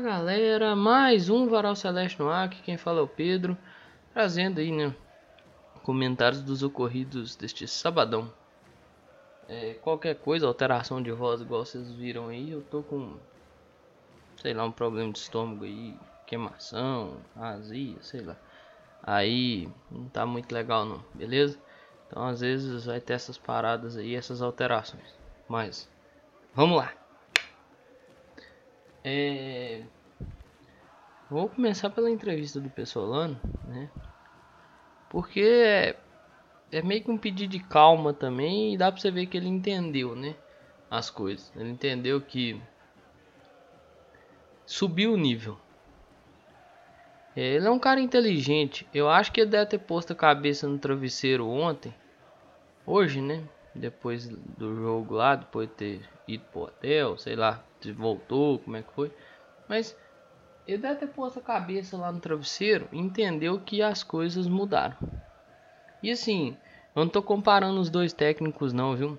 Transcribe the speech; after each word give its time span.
Galera, 0.00 0.74
mais 0.74 1.28
um 1.28 1.46
Varal 1.46 1.76
Celeste 1.76 2.18
no 2.18 2.30
ar, 2.30 2.46
aqui 2.46 2.62
quem 2.62 2.78
fala 2.78 3.00
é 3.00 3.02
o 3.02 3.06
Pedro, 3.06 3.56
trazendo 4.14 4.58
aí, 4.58 4.72
né, 4.72 4.94
comentários 5.82 6.40
dos 6.40 6.62
ocorridos 6.62 7.36
deste 7.36 7.68
sabadão. 7.68 8.32
É, 9.46 9.74
qualquer 9.74 10.14
coisa, 10.14 10.46
alteração 10.46 11.02
de 11.02 11.12
voz, 11.12 11.42
igual 11.42 11.66
vocês 11.66 11.92
viram 11.92 12.28
aí, 12.28 12.50
eu 12.50 12.62
tô 12.62 12.82
com, 12.82 13.18
sei 14.40 14.54
lá, 14.54 14.64
um 14.64 14.72
problema 14.72 15.12
de 15.12 15.18
estômago 15.18 15.64
aí, 15.64 15.94
queimação, 16.26 17.18
azia, 17.36 17.98
sei 18.00 18.22
lá. 18.22 18.36
Aí, 19.02 19.68
não 19.90 20.08
tá 20.08 20.24
muito 20.24 20.50
legal 20.50 20.86
não, 20.86 21.04
beleza? 21.12 21.58
Então 22.06 22.26
às 22.26 22.40
vezes 22.40 22.86
vai 22.86 23.00
ter 23.00 23.12
essas 23.12 23.36
paradas 23.36 23.98
aí, 23.98 24.14
essas 24.14 24.40
alterações. 24.40 25.14
Mas, 25.46 25.86
vamos 26.54 26.78
lá. 26.78 26.90
É... 29.02 29.82
Vou 31.30 31.48
começar 31.48 31.90
pela 31.90 32.10
entrevista 32.10 32.60
do 32.60 32.68
Pessolano, 32.68 33.40
né? 33.64 33.88
Porque 35.08 35.40
é, 35.40 35.96
é 36.72 36.82
meio 36.82 37.04
que 37.04 37.10
um 37.10 37.16
pedido 37.16 37.52
de 37.52 37.60
calma 37.60 38.12
também 38.12 38.74
e 38.74 38.76
dá 38.76 38.90
pra 38.90 39.00
você 39.00 39.12
ver 39.12 39.26
que 39.26 39.36
ele 39.36 39.48
entendeu, 39.48 40.16
né? 40.16 40.34
As 40.90 41.08
coisas. 41.08 41.52
Ele 41.54 41.70
entendeu 41.70 42.20
que 42.20 42.60
subiu 44.66 45.12
o 45.12 45.16
nível. 45.16 45.56
Ele 47.36 47.64
é 47.64 47.70
um 47.70 47.78
cara 47.78 48.00
inteligente. 48.00 48.88
Eu 48.92 49.08
acho 49.08 49.30
que 49.30 49.40
ele 49.40 49.50
deve 49.50 49.70
ter 49.70 49.78
posto 49.78 50.12
a 50.12 50.16
cabeça 50.16 50.66
no 50.66 50.80
travesseiro 50.80 51.48
ontem. 51.48 51.94
Hoje, 52.84 53.20
né? 53.20 53.44
Depois 53.72 54.28
do 54.28 54.74
jogo 54.74 55.14
lá, 55.14 55.36
depois 55.36 55.68
de 55.68 55.74
ter 55.76 56.08
ido 56.26 56.44
pro 56.50 56.62
hotel, 56.62 57.16
sei 57.16 57.36
lá, 57.36 57.64
voltou, 57.94 58.58
como 58.58 58.76
é 58.76 58.82
que 58.82 58.92
foi. 58.92 59.12
Mas 59.68 59.96
ele 60.72 60.82
deve 60.82 61.00
ter 61.00 61.08
posto 61.08 61.38
a 61.38 61.42
cabeça 61.42 61.96
lá 61.96 62.12
no 62.12 62.20
travesseiro 62.20 62.88
e 62.92 62.98
entendeu 62.98 63.60
que 63.60 63.82
as 63.82 64.02
coisas 64.02 64.46
mudaram. 64.46 64.96
E 66.02 66.10
assim, 66.10 66.56
eu 66.94 67.04
não 67.04 67.08
tô 67.08 67.22
comparando 67.22 67.80
os 67.80 67.90
dois 67.90 68.12
técnicos 68.12 68.72
não, 68.72 68.96
viu? 68.96 69.18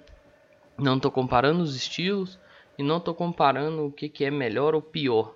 Não 0.77 0.99
tô 0.99 1.11
comparando 1.11 1.61
os 1.61 1.75
estilos 1.75 2.39
e 2.77 2.83
não 2.83 2.99
tô 2.99 3.13
comparando 3.13 3.85
o 3.85 3.91
que, 3.91 4.09
que 4.09 4.25
é 4.25 4.31
melhor 4.31 4.73
ou 4.73 4.81
pior 4.81 5.35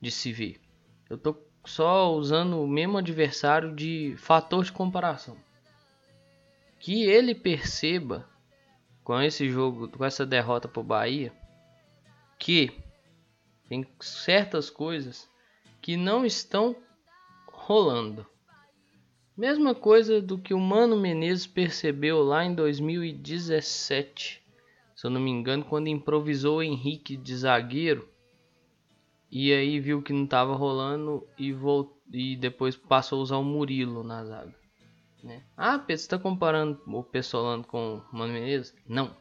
de 0.00 0.10
se 0.10 0.32
ver. 0.32 0.60
Eu 1.08 1.16
tô 1.16 1.36
só 1.64 2.12
usando 2.12 2.62
o 2.62 2.66
mesmo 2.66 2.98
adversário 2.98 3.74
de 3.74 4.14
fator 4.18 4.64
de 4.64 4.72
comparação. 4.72 5.36
Que 6.78 7.04
ele 7.04 7.34
perceba 7.34 8.28
com 9.02 9.20
esse 9.20 9.48
jogo, 9.48 9.88
com 9.88 10.04
essa 10.04 10.26
derrota 10.26 10.68
pro 10.68 10.82
Bahia, 10.82 11.32
que 12.38 12.87
tem 13.68 13.86
certas 14.00 14.70
coisas 14.70 15.28
que 15.80 15.96
não 15.96 16.24
estão 16.24 16.76
rolando. 17.52 18.26
Mesma 19.36 19.74
coisa 19.74 20.20
do 20.20 20.38
que 20.38 20.52
o 20.52 20.58
Mano 20.58 20.96
Menezes 20.96 21.46
percebeu 21.46 22.22
lá 22.22 22.44
em 22.44 22.54
2017, 22.54 24.42
se 24.96 25.06
eu 25.06 25.10
não 25.10 25.20
me 25.20 25.30
engano, 25.30 25.64
quando 25.64 25.86
improvisou 25.86 26.58
o 26.58 26.62
Henrique 26.62 27.16
de 27.16 27.36
zagueiro 27.36 28.08
e 29.30 29.52
aí 29.52 29.78
viu 29.78 30.02
que 30.02 30.12
não 30.12 30.24
estava 30.24 30.54
rolando 30.54 31.26
e, 31.38 31.52
voltou, 31.52 31.96
e 32.10 32.34
depois 32.36 32.76
passou 32.76 33.18
a 33.18 33.22
usar 33.22 33.36
o 33.36 33.44
Murilo 33.44 34.02
na 34.02 34.24
zaga. 34.24 34.54
Né? 35.22 35.42
Ah, 35.56 35.76
você 35.76 35.92
está 35.92 36.18
comparando 36.18 36.80
o 36.86 37.02
Pessolano 37.02 37.64
com 37.64 37.96
o 37.96 38.16
Mano 38.16 38.32
Menezes? 38.32 38.74
Não, 38.86 39.14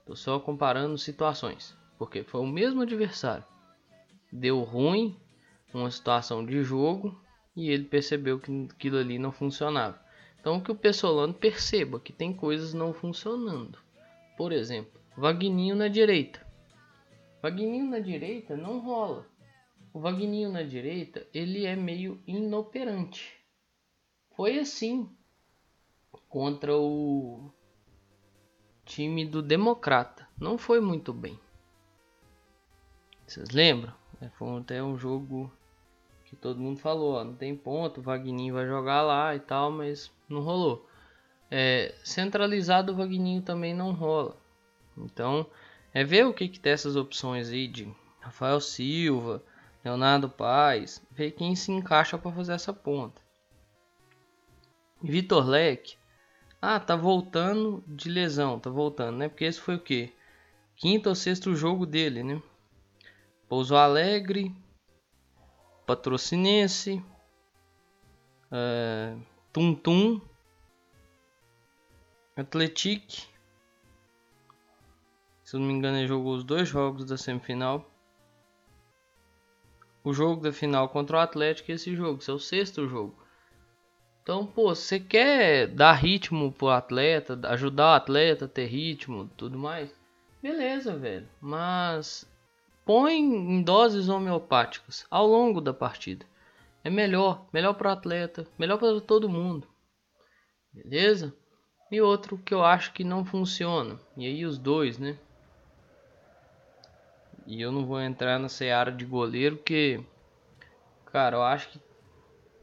estou 0.00 0.16
só 0.16 0.38
comparando 0.38 0.98
situações. 0.98 1.76
Porque 1.98 2.22
foi 2.24 2.40
o 2.40 2.46
mesmo 2.46 2.82
adversário. 2.82 3.44
Deu 4.36 4.64
ruim 4.64 5.16
uma 5.72 5.88
situação 5.92 6.44
de 6.44 6.64
jogo 6.64 7.16
e 7.54 7.70
ele 7.70 7.84
percebeu 7.84 8.40
que 8.40 8.66
aquilo 8.68 8.98
ali 8.98 9.16
não 9.16 9.30
funcionava. 9.30 10.04
Então 10.40 10.60
que 10.60 10.72
o 10.72 10.74
Pessolano 10.74 11.32
perceba 11.32 12.00
que 12.00 12.12
tem 12.12 12.34
coisas 12.34 12.74
não 12.74 12.92
funcionando. 12.92 13.78
Por 14.36 14.50
exemplo, 14.50 15.00
Vagninho 15.16 15.76
na 15.76 15.86
direita. 15.86 16.44
Vagninho 17.40 17.86
na 17.86 18.00
direita 18.00 18.56
não 18.56 18.80
rola. 18.80 19.24
O 19.92 20.00
Vagninho 20.00 20.50
na 20.50 20.64
direita, 20.64 21.24
ele 21.32 21.64
é 21.64 21.76
meio 21.76 22.20
inoperante. 22.26 23.38
Foi 24.36 24.58
assim 24.58 25.08
contra 26.28 26.76
o 26.76 27.52
time 28.84 29.24
do 29.24 29.40
Democrata. 29.40 30.28
Não 30.36 30.58
foi 30.58 30.80
muito 30.80 31.12
bem. 31.12 31.38
Vocês 33.24 33.50
lembram? 33.50 33.94
É, 34.20 34.28
foi 34.30 34.58
até 34.58 34.82
um 34.82 34.96
jogo 34.96 35.52
que 36.24 36.36
todo 36.36 36.60
mundo 36.60 36.80
falou, 36.80 37.14
ó, 37.14 37.24
não 37.24 37.34
tem 37.34 37.56
ponto, 37.56 38.00
o 38.00 38.02
Vagninho 38.02 38.54
vai 38.54 38.66
jogar 38.66 39.02
lá 39.02 39.34
e 39.34 39.40
tal, 39.40 39.70
mas 39.70 40.10
não 40.28 40.40
rolou. 40.40 40.88
É, 41.50 41.94
centralizado 42.02 42.92
o 42.92 42.96
Vagninho 42.96 43.42
também 43.42 43.74
não 43.74 43.92
rola. 43.92 44.36
Então, 44.96 45.46
é 45.92 46.02
ver 46.02 46.26
o 46.26 46.34
que 46.34 46.48
que 46.48 46.58
tem 46.58 46.72
essas 46.72 46.96
opções 46.96 47.50
aí 47.50 47.68
de 47.68 47.92
Rafael 48.20 48.60
Silva, 48.60 49.42
Leonardo 49.84 50.28
Paz, 50.28 51.02
ver 51.10 51.32
quem 51.32 51.54
se 51.54 51.70
encaixa 51.70 52.16
para 52.16 52.32
fazer 52.32 52.52
essa 52.52 52.72
ponta. 52.72 53.20
Vitor 55.02 55.46
Leque, 55.46 55.96
ah, 56.60 56.80
tá 56.80 56.96
voltando 56.96 57.84
de 57.86 58.08
lesão, 58.08 58.58
tá 58.58 58.70
voltando, 58.70 59.18
né? 59.18 59.28
Porque 59.28 59.44
esse 59.44 59.60
foi 59.60 59.74
o 59.74 59.80
que? 59.80 60.10
Quinto 60.76 61.10
ou 61.10 61.14
sexto 61.14 61.54
jogo 61.54 61.84
dele, 61.84 62.22
né? 62.22 62.42
Pouso 63.48 63.76
Alegre, 63.76 64.54
Patrocinense, 65.86 67.04
é, 68.50 69.16
Tum 69.52 69.74
Tum, 69.74 70.20
Atletic. 72.36 73.28
Se 75.44 75.56
não 75.56 75.66
me 75.66 75.72
engano, 75.72 75.98
ele 75.98 76.06
jogou 76.06 76.34
os 76.34 76.42
dois 76.42 76.68
jogos 76.68 77.04
da 77.04 77.16
semifinal. 77.16 77.88
O 80.02 80.12
jogo 80.12 80.42
da 80.42 80.52
final 80.52 80.88
contra 80.88 81.18
o 81.18 81.20
Atlético 81.20 81.70
e 81.70 81.74
esse 81.74 81.94
jogo, 81.94 82.18
esse 82.20 82.30
é 82.30 82.34
o 82.34 82.38
sexto 82.38 82.88
jogo. 82.88 83.14
Então, 84.22 84.46
pô, 84.46 84.74
você 84.74 84.98
quer 84.98 85.66
dar 85.66 85.92
ritmo 85.92 86.50
pro 86.50 86.70
atleta, 86.70 87.38
ajudar 87.48 87.92
o 87.92 87.94
atleta 87.96 88.46
a 88.46 88.48
ter 88.48 88.64
ritmo, 88.64 89.30
tudo 89.36 89.58
mais? 89.58 89.94
Beleza, 90.42 90.96
velho. 90.96 91.28
Mas 91.40 92.26
põe 92.84 93.14
em 93.14 93.62
doses 93.62 94.08
homeopáticas 94.08 95.06
ao 95.10 95.26
longo 95.26 95.60
da 95.60 95.72
partida. 95.72 96.26
É 96.82 96.90
melhor, 96.90 97.46
melhor 97.52 97.74
para 97.74 97.88
o 97.88 97.92
atleta, 97.92 98.46
melhor 98.58 98.78
para 98.78 99.00
todo 99.00 99.28
mundo. 99.28 99.66
Beleza? 100.72 101.34
E 101.90 102.00
outro 102.00 102.36
que 102.38 102.52
eu 102.52 102.64
acho 102.64 102.92
que 102.92 103.04
não 103.04 103.24
funciona. 103.24 103.98
E 104.16 104.26
aí 104.26 104.44
os 104.44 104.58
dois, 104.58 104.98
né? 104.98 105.18
E 107.46 107.60
eu 107.60 107.70
não 107.70 107.86
vou 107.86 108.00
entrar 108.00 108.38
na 108.38 108.48
seara 108.48 108.90
de 108.90 109.04
goleiro 109.04 109.56
que 109.58 110.04
cara, 111.06 111.36
eu 111.36 111.42
acho 111.44 111.68
que 111.68 111.80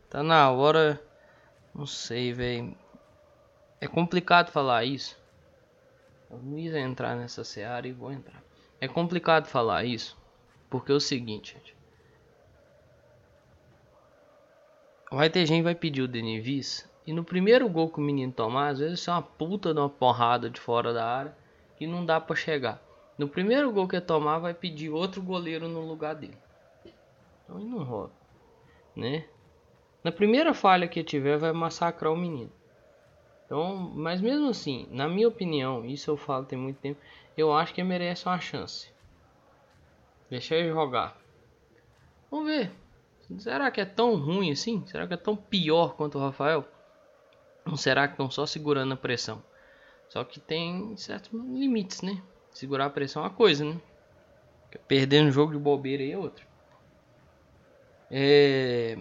tá 0.09 0.21
na 0.21 0.51
hora, 0.51 1.01
não 1.73 1.85
sei, 1.85 2.33
velho. 2.33 2.75
É 3.79 3.87
complicado 3.87 4.51
falar 4.51 4.83
isso. 4.83 5.17
Eu 6.29 6.37
não 6.39 6.59
ia 6.59 6.77
entrar 6.79 7.15
nessa 7.15 7.45
seara 7.45 7.87
e 7.87 7.93
vou 7.93 8.11
entrar. 8.11 8.43
É 8.81 8.87
complicado 8.87 9.45
falar 9.45 9.85
isso, 9.85 10.17
porque 10.67 10.91
é 10.91 10.95
o 10.95 10.99
seguinte, 10.99 11.53
gente. 11.53 11.75
Vai 15.11 15.29
ter 15.29 15.45
gente 15.45 15.61
vai 15.61 15.75
pedir 15.75 16.01
o 16.01 16.07
Denivis 16.07 16.89
e 17.05 17.13
no 17.13 17.23
primeiro 17.23 17.69
gol 17.69 17.89
que 17.89 17.99
o 17.99 18.03
menino 18.03 18.31
tomar, 18.33 18.69
às 18.69 18.79
vezes 18.79 19.07
é 19.07 19.11
uma 19.11 19.21
puta 19.21 19.71
de 19.71 19.79
uma 19.79 19.89
porrada 19.89 20.49
de 20.49 20.59
fora 20.59 20.91
da 20.91 21.05
área 21.05 21.37
que 21.75 21.85
não 21.85 22.03
dá 22.03 22.19
para 22.19 22.35
chegar. 22.35 22.81
No 23.17 23.27
primeiro 23.27 23.71
gol 23.71 23.87
que 23.87 23.95
ele 23.95 24.05
tomar, 24.05 24.39
vai 24.39 24.53
pedir 24.53 24.89
outro 24.89 25.21
goleiro 25.21 25.67
no 25.67 25.81
lugar 25.81 26.15
dele. 26.15 26.37
Então 27.43 27.59
ele 27.59 27.69
não 27.69 27.83
rola, 27.83 28.11
né? 28.95 29.25
Na 30.03 30.11
primeira 30.11 30.55
falha 30.55 30.87
que 30.87 31.03
tiver, 31.03 31.37
vai 31.37 31.51
massacrar 31.51 32.11
o 32.11 32.17
menino. 32.17 32.51
Então, 33.45 33.75
mas 33.93 34.21
mesmo 34.21 34.47
assim, 34.47 34.87
na 34.89 35.09
minha 35.09 35.27
opinião, 35.27 35.85
isso 35.85 36.09
eu 36.09 36.15
falo 36.15 36.45
tem 36.45 36.57
muito 36.57 36.79
tempo, 36.79 36.99
eu 37.37 37.53
acho 37.53 37.73
que 37.73 37.83
merece 37.83 38.25
uma 38.25 38.39
chance. 38.39 38.91
Deixa 40.29 40.55
ele 40.55 40.69
jogar. 40.69 41.17
Vamos 42.29 42.45
ver. 42.45 42.71
Será 43.39 43.71
que 43.71 43.81
é 43.81 43.85
tão 43.85 44.15
ruim 44.15 44.51
assim? 44.51 44.85
Será 44.87 45.07
que 45.07 45.13
é 45.13 45.17
tão 45.17 45.35
pior 45.35 45.95
quanto 45.95 46.17
o 46.17 46.21
Rafael? 46.21 46.65
Ou 47.65 47.77
será 47.77 48.07
que 48.07 48.13
estão 48.13 48.29
só 48.29 48.45
segurando 48.45 48.93
a 48.93 48.97
pressão? 48.97 49.43
Só 50.09 50.23
que 50.23 50.39
tem 50.39 50.95
certos 50.97 51.31
limites, 51.31 52.01
né? 52.01 52.21
Segurar 52.51 52.85
a 52.85 52.89
pressão 52.89 53.23
é 53.23 53.25
uma 53.27 53.33
coisa, 53.33 53.63
né? 53.63 53.79
Perdendo 54.87 55.31
jogo 55.31 55.53
de 55.53 55.59
bobeira 55.59 56.03
aí 56.03 56.11
é 56.11 56.17
outra. 56.17 56.45
É... 58.09 58.97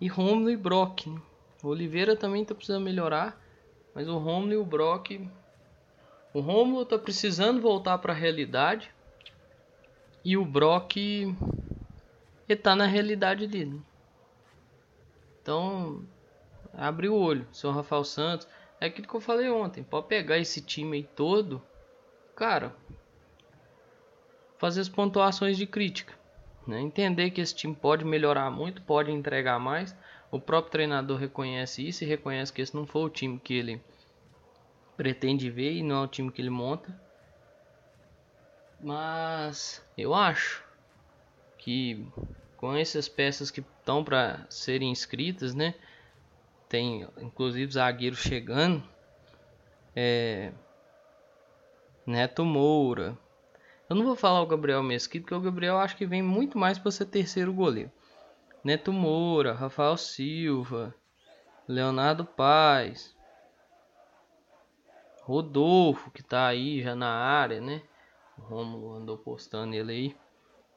E 0.00 0.08
Romulo 0.08 0.50
e 0.50 0.56
Brock, 0.56 1.06
né? 1.06 1.20
O 1.62 1.68
Oliveira 1.68 2.16
também 2.16 2.44
tá 2.44 2.54
precisando 2.54 2.84
melhorar, 2.84 3.38
mas 3.94 4.08
o 4.08 4.16
Romulo 4.16 4.52
e 4.52 4.56
o 4.56 4.64
Brock, 4.64 5.28
o 6.38 6.40
Romulo 6.40 6.84
tá 6.84 6.96
precisando 6.96 7.60
voltar 7.60 7.98
para 7.98 8.12
a 8.12 8.16
realidade 8.16 8.90
E 10.24 10.36
o 10.36 10.44
Brock 10.44 10.96
ele 10.96 12.56
tá 12.56 12.74
na 12.74 12.86
realidade 12.86 13.46
dele. 13.46 13.82
Então, 15.42 16.02
abre 16.72 17.08
o 17.08 17.14
olho. 17.14 17.46
Seu 17.52 17.70
Rafael 17.70 18.04
Santos, 18.04 18.48
é 18.80 18.86
aquilo 18.86 19.06
que 19.06 19.14
eu 19.14 19.20
falei 19.20 19.50
ontem. 19.50 19.82
Pode 19.82 20.06
pegar 20.06 20.38
esse 20.38 20.62
time 20.62 20.96
aí 20.96 21.02
todo, 21.02 21.60
cara, 22.34 22.74
fazer 24.56 24.80
as 24.80 24.88
pontuações 24.88 25.58
de 25.58 25.66
crítica. 25.66 26.14
Né? 26.66 26.80
Entender 26.80 27.30
que 27.30 27.40
esse 27.40 27.54
time 27.54 27.74
pode 27.74 28.04
melhorar 28.04 28.50
muito, 28.50 28.80
pode 28.80 29.10
entregar 29.10 29.58
mais. 29.58 29.94
O 30.30 30.40
próprio 30.40 30.72
treinador 30.72 31.18
reconhece 31.18 31.86
isso 31.86 32.04
e 32.04 32.06
reconhece 32.06 32.52
que 32.52 32.62
esse 32.62 32.74
não 32.74 32.86
foi 32.86 33.02
o 33.02 33.10
time 33.10 33.38
que 33.38 33.54
ele 33.54 33.82
pretende 34.98 35.48
ver 35.48 35.74
e 35.74 35.82
não 35.82 36.02
é 36.02 36.04
o 36.04 36.08
time 36.08 36.30
que 36.32 36.42
ele 36.42 36.50
monta. 36.50 37.00
Mas 38.80 39.80
eu 39.96 40.12
acho 40.12 40.64
que 41.56 42.04
com 42.56 42.74
essas 42.74 43.08
peças 43.08 43.50
que 43.50 43.60
estão 43.60 44.02
para 44.02 44.44
serem 44.50 44.90
inscritas, 44.90 45.54
né? 45.54 45.74
Tem 46.68 47.08
inclusive 47.18 47.72
zagueiro 47.72 48.16
chegando. 48.16 48.82
É, 49.94 50.52
Neto 52.04 52.44
Moura. 52.44 53.16
Eu 53.88 53.94
não 53.96 54.04
vou 54.04 54.16
falar 54.16 54.42
o 54.42 54.46
Gabriel 54.46 54.82
Mesquita, 54.82 55.22
porque 55.22 55.34
o 55.34 55.40
Gabriel 55.40 55.78
acho 55.78 55.96
que 55.96 56.04
vem 56.04 56.22
muito 56.22 56.58
mais 56.58 56.76
para 56.76 56.90
ser 56.90 57.06
terceiro 57.06 57.52
goleiro. 57.52 57.90
Neto 58.64 58.92
Moura, 58.92 59.54
Rafael 59.54 59.96
Silva, 59.96 60.94
Leonardo 61.66 62.24
Paz, 62.24 63.16
Rodolfo, 65.28 66.10
que 66.10 66.22
tá 66.22 66.46
aí 66.46 66.80
já 66.80 66.96
na 66.96 67.10
área, 67.10 67.60
né? 67.60 67.82
O 68.38 68.40
Romulo 68.44 68.94
andou 68.94 69.18
postando 69.18 69.74
ele 69.74 69.92
aí. 69.92 70.16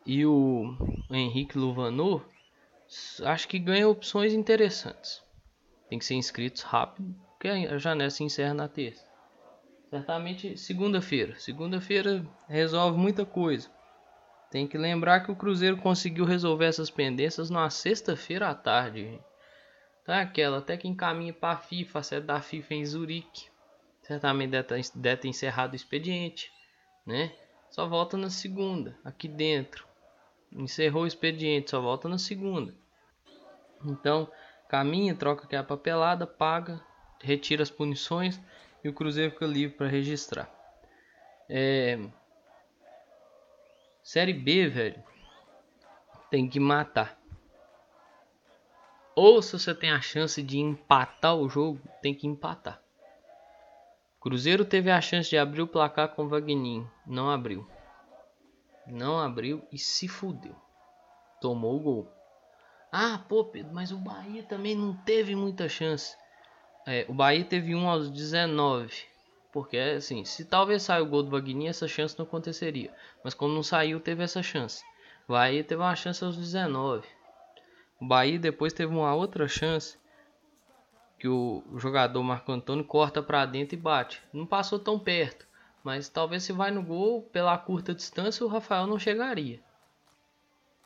E 0.05 0.25
o 0.25 0.75
Henrique 1.09 1.57
Luvanor, 1.57 2.25
acho 3.23 3.47
que 3.47 3.57
ganha 3.57 3.87
opções 3.87 4.33
interessantes. 4.33 5.23
Tem 5.87 5.97
que 5.97 6.03
ser 6.03 6.15
inscritos 6.15 6.63
rápido, 6.63 7.15
porque 7.29 7.47
a 7.47 7.77
janela 7.77 8.09
se 8.09 8.25
encerra 8.25 8.53
na 8.53 8.67
terça. 8.67 9.05
Certamente 9.89 10.57
segunda-feira. 10.57 11.39
Segunda-feira 11.39 12.27
resolve 12.49 12.97
muita 12.97 13.25
coisa. 13.25 13.69
Tem 14.49 14.67
que 14.67 14.77
lembrar 14.77 15.21
que 15.21 15.31
o 15.31 15.35
Cruzeiro 15.35 15.77
conseguiu 15.77 16.25
resolver 16.25 16.65
essas 16.65 16.89
pendências 16.89 17.49
na 17.49 17.69
sexta-feira 17.69 18.49
à 18.49 18.53
tarde. 18.53 19.17
Tá 20.03 20.19
aquela, 20.19 20.57
até 20.57 20.75
que 20.75 20.89
encaminha 20.89 21.33
para 21.33 21.53
a 21.53 21.57
FIFA, 21.57 21.99
a 21.99 22.03
sede 22.03 22.27
da 22.27 22.41
FIFA 22.41 22.73
em 22.73 22.85
Zurique. 22.85 23.50
Certamente 24.11 24.51
deve 24.51 24.67
ter, 24.67 25.17
ter 25.17 25.27
encerrado 25.29 25.71
o 25.71 25.75
expediente, 25.77 26.51
né? 27.05 27.33
Só 27.69 27.87
volta 27.87 28.17
na 28.17 28.29
segunda, 28.29 28.99
aqui 29.05 29.25
dentro. 29.25 29.87
Encerrou 30.51 31.03
o 31.03 31.07
expediente, 31.07 31.71
só 31.71 31.79
volta 31.79 32.09
na 32.09 32.17
segunda. 32.17 32.75
Então, 33.85 34.29
caminha, 34.67 35.15
troca 35.15 35.45
aqui 35.45 35.55
a 35.55 35.63
papelada, 35.63 36.27
paga, 36.27 36.85
retira 37.21 37.63
as 37.63 37.71
punições 37.71 38.37
e 38.83 38.89
o 38.89 38.93
Cruzeiro 38.93 39.31
fica 39.31 39.45
livre 39.45 39.77
para 39.77 39.87
registrar. 39.87 40.51
É, 41.47 41.97
Série 44.03 44.33
B, 44.33 44.67
velho, 44.67 45.01
tem 46.29 46.49
que 46.49 46.59
matar. 46.59 47.17
Ou 49.15 49.41
se 49.41 49.57
você 49.57 49.73
tem 49.73 49.89
a 49.89 50.01
chance 50.01 50.43
de 50.43 50.59
empatar 50.59 51.33
o 51.33 51.47
jogo, 51.47 51.79
tem 52.01 52.13
que 52.13 52.27
empatar. 52.27 52.81
Cruzeiro 54.21 54.63
teve 54.63 54.91
a 54.91 55.01
chance 55.01 55.31
de 55.31 55.37
abrir 55.37 55.63
o 55.63 55.67
placar 55.67 56.09
com 56.09 56.25
o 56.25 56.29
Vagninho. 56.29 56.87
Não 57.07 57.31
abriu. 57.31 57.67
Não 58.85 59.19
abriu 59.19 59.63
e 59.71 59.79
se 59.79 60.07
fudeu. 60.07 60.55
Tomou 61.41 61.77
o 61.77 61.79
gol. 61.79 62.11
Ah, 62.91 63.19
pô, 63.27 63.45
Pedro, 63.45 63.73
mas 63.73 63.91
o 63.91 63.97
Bahia 63.97 64.43
também 64.43 64.75
não 64.75 64.95
teve 64.95 65.35
muita 65.35 65.67
chance. 65.67 66.15
É, 66.85 67.03
o 67.09 67.13
Bahia 67.15 67.43
teve 67.43 67.73
um 67.73 67.89
aos 67.89 68.11
19. 68.11 68.93
Porque, 69.51 69.77
assim, 69.77 70.23
se 70.23 70.45
talvez 70.45 70.83
saia 70.83 71.01
o 71.01 71.07
gol 71.07 71.23
do 71.23 71.31
Wagner, 71.31 71.71
essa 71.71 71.87
chance 71.87 72.15
não 72.15 72.25
aconteceria. 72.25 72.93
Mas 73.23 73.33
como 73.33 73.55
não 73.55 73.63
saiu, 73.63 73.99
teve 73.99 74.23
essa 74.23 74.43
chance. 74.43 74.83
O 75.27 75.33
Bahia 75.33 75.63
teve 75.63 75.81
uma 75.81 75.95
chance 75.95 76.23
aos 76.23 76.37
19. 76.37 77.07
O 77.99 78.05
Bahia 78.05 78.37
depois 78.37 78.71
teve 78.71 78.93
uma 78.93 79.15
outra 79.15 79.47
chance. 79.47 79.97
Que 81.21 81.27
o 81.27 81.61
jogador 81.77 82.23
Marco 82.23 82.51
Antônio 82.51 82.83
corta 82.83 83.21
para 83.21 83.45
dentro 83.45 83.75
e 83.75 83.79
bate. 83.79 84.19
Não 84.33 84.43
passou 84.43 84.79
tão 84.79 84.97
perto. 84.97 85.45
Mas 85.83 86.09
talvez 86.09 86.41
se 86.41 86.51
vai 86.51 86.71
no 86.71 86.81
gol, 86.81 87.21
pela 87.21 87.55
curta 87.59 87.93
distância, 87.93 88.43
o 88.43 88.49
Rafael 88.49 88.87
não 88.87 88.97
chegaria. 88.97 89.59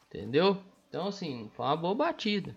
Entendeu? 0.10 0.62
Então, 0.90 1.08
assim, 1.08 1.50
foi 1.56 1.66
uma 1.66 1.78
boa 1.78 1.96
batida. 1.96 2.54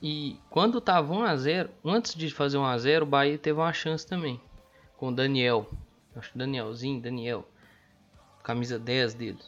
E 0.00 0.40
quando 0.48 0.80
tava 0.80 1.12
1 1.12 1.22
a 1.24 1.36
0, 1.36 1.70
antes 1.84 2.14
de 2.14 2.30
fazer 2.30 2.56
1 2.56 2.64
a 2.64 2.78
0, 2.78 3.04
o 3.04 3.08
Bahia 3.08 3.36
teve 3.36 3.60
uma 3.60 3.72
chance 3.74 4.06
também 4.06 4.40
com 4.96 5.08
o 5.08 5.14
Daniel. 5.14 5.68
Acho 6.14 6.32
que 6.32 6.38
Danielzinho, 6.38 7.02
Daniel. 7.02 7.46
Camisa 8.42 8.78
10 8.78 9.12
dele. 9.12 9.40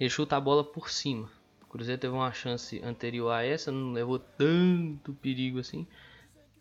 Ele 0.00 0.08
chuta 0.08 0.34
a 0.34 0.40
bola 0.40 0.64
por 0.64 0.88
cima. 0.88 1.28
O 1.68 1.70
Cruzeiro 1.70 2.00
teve 2.00 2.14
uma 2.14 2.32
chance 2.32 2.80
anterior 2.82 3.30
a 3.30 3.44
essa, 3.44 3.70
não 3.70 3.92
levou 3.92 4.18
tanto 4.18 5.12
perigo 5.12 5.58
assim. 5.58 5.86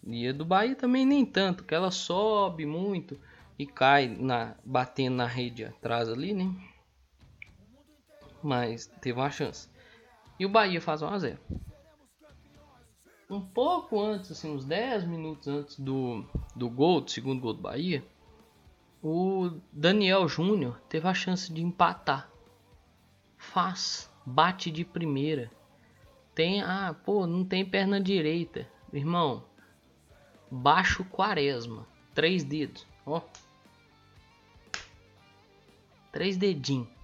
E 0.06 0.28
a 0.28 0.34
do 0.34 0.44
Bahia 0.44 0.76
também 0.76 1.06
nem 1.06 1.26
tanto, 1.26 1.64
que 1.64 1.74
ela 1.74 1.92
sobe 1.92 2.66
muito 2.66 3.18
e 3.58 3.66
cai 3.66 4.08
na 4.08 4.56
batendo 4.66 5.16
na 5.16 5.26
rede 5.26 5.64
atrás 5.64 6.10
ali, 6.10 6.34
né? 6.34 6.54
Mas 8.44 8.88
teve 9.02 9.18
uma 9.18 9.32
chance. 9.32 9.70
E 10.38 10.46
o 10.46 10.50
Bahia 10.50 10.82
faz 10.82 11.02
1 11.02 11.08
a 11.08 11.20
0 11.20 11.40
um 13.30 13.42
pouco 13.42 14.02
antes, 14.02 14.32
assim, 14.32 14.54
uns 14.54 14.64
10 14.64 15.06
minutos 15.06 15.48
antes 15.48 15.80
do, 15.80 16.26
do 16.56 16.70
gol, 16.70 17.02
do 17.02 17.12
segundo 17.12 17.42
gol 17.42 17.54
do 17.54 17.62
Bahia, 17.62 18.06
o 19.04 19.52
Daniel 19.72 20.28
Júnior 20.28 20.80
teve 20.88 21.08
a 21.08 21.14
chance 21.14 21.52
de 21.52 21.62
empatar. 21.62 22.30
Faz, 23.38 24.10
bate 24.28 24.70
de 24.70 24.84
primeira. 24.84 25.50
Tem, 26.36 26.62
ah, 26.62 26.96
pô, 27.06 27.26
não 27.26 27.46
tem 27.46 27.66
perna 27.66 28.00
direita. 28.00 28.68
Irmão, 28.92 29.44
baixo 30.52 31.04
quaresma, 31.06 31.88
três 32.14 32.44
dedos, 32.44 32.86
ó. 33.06 33.22
Três 36.12 36.38
dedinhos 36.38 36.98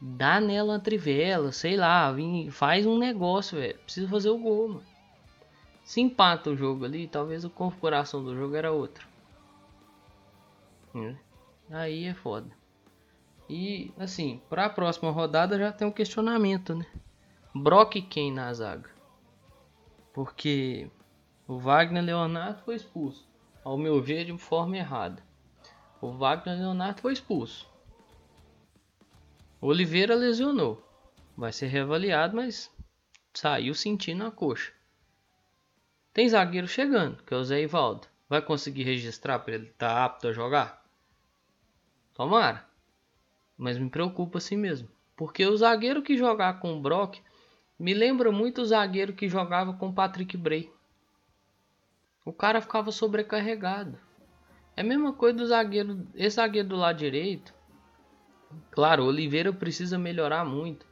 dá 0.00 0.40
nela 0.40 0.74
uma 0.74 0.80
trivela, 0.80 1.50
sei 1.52 1.76
lá, 1.76 2.10
vem, 2.12 2.50
faz 2.50 2.86
um 2.86 2.98
negócio, 2.98 3.58
velho. 3.58 3.78
Precisa 3.80 4.08
fazer 4.08 4.30
o 4.30 4.38
gol, 4.38 4.68
mano. 4.68 4.84
Se 5.84 6.00
empata 6.00 6.50
o 6.50 6.56
jogo 6.56 6.84
ali, 6.84 7.08
talvez 7.08 7.44
a 7.44 7.50
configuração 7.50 8.22
do 8.22 8.36
jogo 8.36 8.54
era 8.54 8.70
outra. 8.70 9.04
Hum. 10.94 11.16
Aí 11.70 12.04
é 12.04 12.14
foda. 12.14 12.50
E 13.48 13.92
assim, 13.96 14.42
para 14.48 14.66
a 14.66 14.70
próxima 14.70 15.10
rodada 15.10 15.58
já 15.58 15.72
tem 15.72 15.88
um 15.88 15.92
questionamento, 15.92 16.74
né? 16.74 16.86
Brock 17.54 18.02
quem 18.02 18.30
na 18.30 18.52
zaga? 18.52 18.90
Porque 20.12 20.90
o 21.46 21.58
Wagner 21.58 22.04
Leonardo 22.04 22.62
foi 22.62 22.74
expulso. 22.74 23.26
Ao 23.64 23.78
meu 23.78 24.02
ver, 24.02 24.26
de 24.26 24.36
forma 24.36 24.76
errada. 24.76 25.22
O 26.00 26.12
Wagner 26.12 26.58
Leonardo 26.58 27.00
foi 27.00 27.14
expulso. 27.14 27.66
Oliveira 29.60 30.14
lesionou. 30.14 30.84
Vai 31.36 31.52
ser 31.52 31.68
reavaliado, 31.68 32.36
mas 32.36 32.70
saiu 33.32 33.74
sentindo 33.74 34.26
a 34.26 34.30
coxa. 34.30 34.72
Tem 36.12 36.28
zagueiro 36.28 36.68
chegando, 36.68 37.22
que 37.22 37.32
é 37.32 37.36
o 37.36 37.44
Zé 37.44 37.62
Ivaldo. 37.62 38.06
Vai 38.28 38.42
conseguir 38.42 38.82
registrar 38.82 39.38
para 39.38 39.54
ele 39.54 39.68
estar 39.68 39.94
tá 39.94 40.04
apto 40.04 40.28
a 40.28 40.32
jogar? 40.32 40.84
Tomara. 42.12 42.67
Mas 43.58 43.76
me 43.76 43.90
preocupa 43.90 44.38
assim 44.38 44.56
mesmo. 44.56 44.88
Porque 45.16 45.44
o 45.44 45.56
zagueiro 45.56 46.02
que 46.02 46.16
jogar 46.16 46.60
com 46.60 46.74
o 46.74 46.80
Brock 46.80 47.18
me 47.78 47.92
lembra 47.92 48.32
muito 48.32 48.62
o 48.62 48.66
zagueiro 48.66 49.12
que 49.12 49.28
jogava 49.28 49.72
com 49.74 49.88
o 49.88 49.92
Patrick 49.92 50.36
Bray. 50.36 50.72
O 52.24 52.32
cara 52.32 52.62
ficava 52.62 52.90
sobrecarregado. 52.92 53.98
É 54.76 54.80
a 54.80 54.84
mesma 54.84 55.12
coisa 55.12 55.36
do 55.36 55.46
zagueiro, 55.46 56.06
esse 56.14 56.36
zagueiro 56.36 56.68
do 56.68 56.76
lado 56.76 56.98
direito 56.98 57.52
Claro, 58.70 59.04
o 59.04 59.06
Oliveira 59.06 59.52
precisa 59.52 59.98
melhorar 59.98 60.44
muito. 60.44 60.86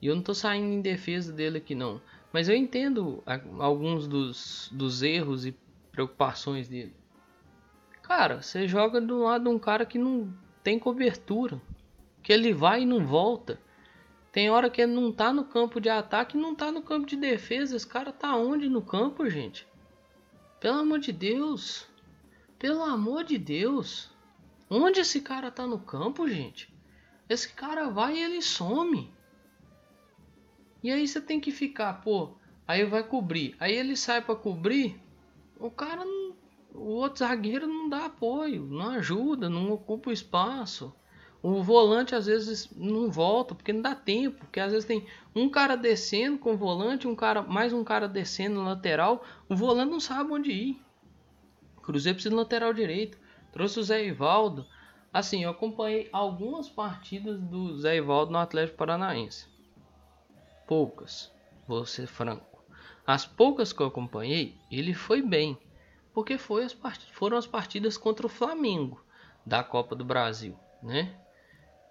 E 0.00 0.06
eu 0.06 0.14
não 0.14 0.22
tô 0.22 0.34
saindo 0.34 0.72
em 0.72 0.80
defesa 0.80 1.32
dele 1.32 1.58
aqui 1.58 1.74
não. 1.74 2.00
Mas 2.32 2.48
eu 2.48 2.56
entendo 2.56 3.22
alguns 3.58 4.06
dos, 4.06 4.70
dos 4.72 5.02
erros 5.02 5.46
e 5.46 5.56
preocupações 5.92 6.68
dele. 6.68 6.94
Cara, 8.02 8.42
você 8.42 8.68
joga 8.68 9.00
do 9.00 9.22
lado 9.22 9.44
de 9.44 9.50
um 9.50 9.58
cara 9.58 9.86
que 9.86 9.98
não 9.98 10.32
tem 10.62 10.78
cobertura. 10.78 11.60
Que 12.26 12.32
ele 12.32 12.52
vai 12.52 12.82
e 12.82 12.86
não 12.86 13.06
volta. 13.06 13.56
Tem 14.32 14.50
hora 14.50 14.68
que 14.68 14.82
ele 14.82 14.92
não 14.92 15.12
tá 15.12 15.32
no 15.32 15.44
campo 15.44 15.80
de 15.80 15.88
ataque 15.88 16.36
não 16.36 16.56
tá 16.56 16.72
no 16.72 16.82
campo 16.82 17.06
de 17.06 17.14
defesa. 17.14 17.76
Esse 17.76 17.86
cara 17.86 18.10
tá 18.10 18.34
onde 18.34 18.68
no 18.68 18.82
campo, 18.82 19.30
gente? 19.30 19.64
Pelo 20.58 20.78
amor 20.78 20.98
de 20.98 21.12
Deus. 21.12 21.86
Pelo 22.58 22.82
amor 22.82 23.22
de 23.22 23.38
Deus. 23.38 24.10
Onde 24.68 24.98
esse 24.98 25.20
cara 25.20 25.52
tá 25.52 25.68
no 25.68 25.78
campo, 25.78 26.28
gente? 26.28 26.68
Esse 27.28 27.48
cara 27.52 27.88
vai 27.90 28.16
e 28.16 28.24
ele 28.24 28.42
some. 28.42 29.14
E 30.82 30.90
aí 30.90 31.06
você 31.06 31.20
tem 31.20 31.38
que 31.38 31.52
ficar, 31.52 32.02
pô, 32.02 32.34
aí 32.66 32.84
vai 32.84 33.04
cobrir. 33.04 33.54
Aí 33.60 33.72
ele 33.72 33.96
sai 33.96 34.20
para 34.20 34.34
cobrir, 34.34 35.00
o 35.60 35.70
cara 35.70 36.04
não, 36.04 36.34
o 36.74 36.88
outro 36.88 37.20
zagueiro 37.20 37.68
não 37.68 37.88
dá 37.88 38.06
apoio, 38.06 38.66
não 38.66 38.90
ajuda, 38.90 39.48
não 39.48 39.70
ocupa 39.70 40.10
o 40.10 40.12
espaço. 40.12 40.92
O 41.42 41.62
volante 41.62 42.14
às 42.14 42.26
vezes 42.26 42.68
não 42.74 43.10
volta 43.10 43.54
porque 43.54 43.72
não 43.72 43.82
dá 43.82 43.94
tempo, 43.94 44.38
porque 44.38 44.58
às 44.58 44.72
vezes 44.72 44.86
tem 44.86 45.06
um 45.34 45.48
cara 45.48 45.76
descendo 45.76 46.38
com 46.38 46.54
o 46.54 46.56
volante, 46.56 47.06
um 47.06 47.14
cara 47.14 47.42
mais 47.42 47.72
um 47.72 47.84
cara 47.84 48.08
descendo 48.08 48.56
no 48.56 48.64
lateral, 48.64 49.24
o 49.48 49.54
volante 49.54 49.90
não 49.90 50.00
sabe 50.00 50.32
onde 50.32 50.50
ir. 50.50 50.86
Cruzeiro 51.82 52.16
precisa 52.16 52.34
de 52.34 52.36
lateral 52.36 52.72
direito. 52.72 53.16
Trouxe 53.52 53.78
o 53.78 53.82
Zé 53.82 54.04
Ivaldo. 54.04 54.66
Assim, 55.12 55.44
eu 55.44 55.50
acompanhei 55.50 56.08
algumas 56.12 56.68
partidas 56.68 57.40
do 57.40 57.78
Zé 57.78 57.96
Ivaldo 57.96 58.32
no 58.32 58.38
Atlético 58.38 58.76
Paranaense. 58.76 59.46
Poucas, 60.66 61.32
vou 61.66 61.86
ser 61.86 62.08
franco. 62.08 62.64
As 63.06 63.24
poucas 63.24 63.72
que 63.72 63.80
eu 63.80 63.86
acompanhei, 63.86 64.58
ele 64.68 64.92
foi 64.92 65.22
bem, 65.22 65.56
porque 66.12 66.36
foi 66.36 66.64
as 66.64 66.76
foram 67.12 67.36
as 67.36 67.46
partidas 67.46 67.96
contra 67.96 68.26
o 68.26 68.28
Flamengo 68.28 69.00
da 69.46 69.62
Copa 69.62 69.94
do 69.94 70.04
Brasil, 70.04 70.58
né? 70.82 71.16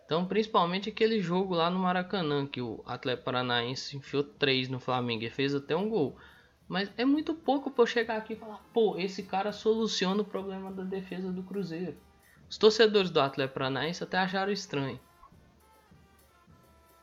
Então, 0.06 0.24
principalmente 0.26 0.90
aquele 0.90 1.20
jogo 1.20 1.56
lá 1.56 1.70
no 1.70 1.80
Maracanã, 1.80 2.46
que 2.46 2.62
o 2.62 2.84
Atlético 2.86 3.26
Paranaense 3.26 3.98
enfiou 3.98 4.24
três 4.24 4.70
no 4.70 4.80
Flamengo 4.80 5.24
e 5.24 5.30
fez 5.32 5.56
até 5.56 5.76
um 5.76 5.90
gol. 5.90 6.16
Mas 6.68 6.92
é 6.96 7.04
muito 7.04 7.34
pouco 7.34 7.72
para 7.72 7.84
eu 7.84 7.88
chegar 7.88 8.18
aqui 8.18 8.34
e 8.34 8.36
falar, 8.36 8.64
pô, 8.72 8.98
esse 8.98 9.24
cara 9.24 9.52
soluciona 9.52 10.22
o 10.22 10.26
problema 10.26 10.72
da 10.72 10.84
defesa 10.84 11.32
do 11.32 11.42
Cruzeiro. 11.42 11.98
Os 12.48 12.58
torcedores 12.58 13.10
do 13.10 13.20
Atlético 13.20 13.56
Paranaense 13.56 14.04
até 14.04 14.20
acharam 14.20 14.52
estranho. 14.52 15.00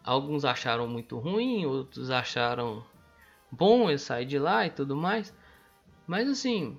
Alguns 0.05 0.45
acharam 0.45 0.87
muito 0.87 1.19
ruim, 1.19 1.67
outros 1.67 2.11
acharam 2.11 2.85
bom 3.51 3.89
ele 3.89 3.99
sair 3.99 4.27
de 4.27 4.39
lá 4.39 4.67
e 4.67 4.71
tudo 4.71 4.97
mais. 4.97 5.35
Mas 6.07 6.29
assim, 6.29 6.79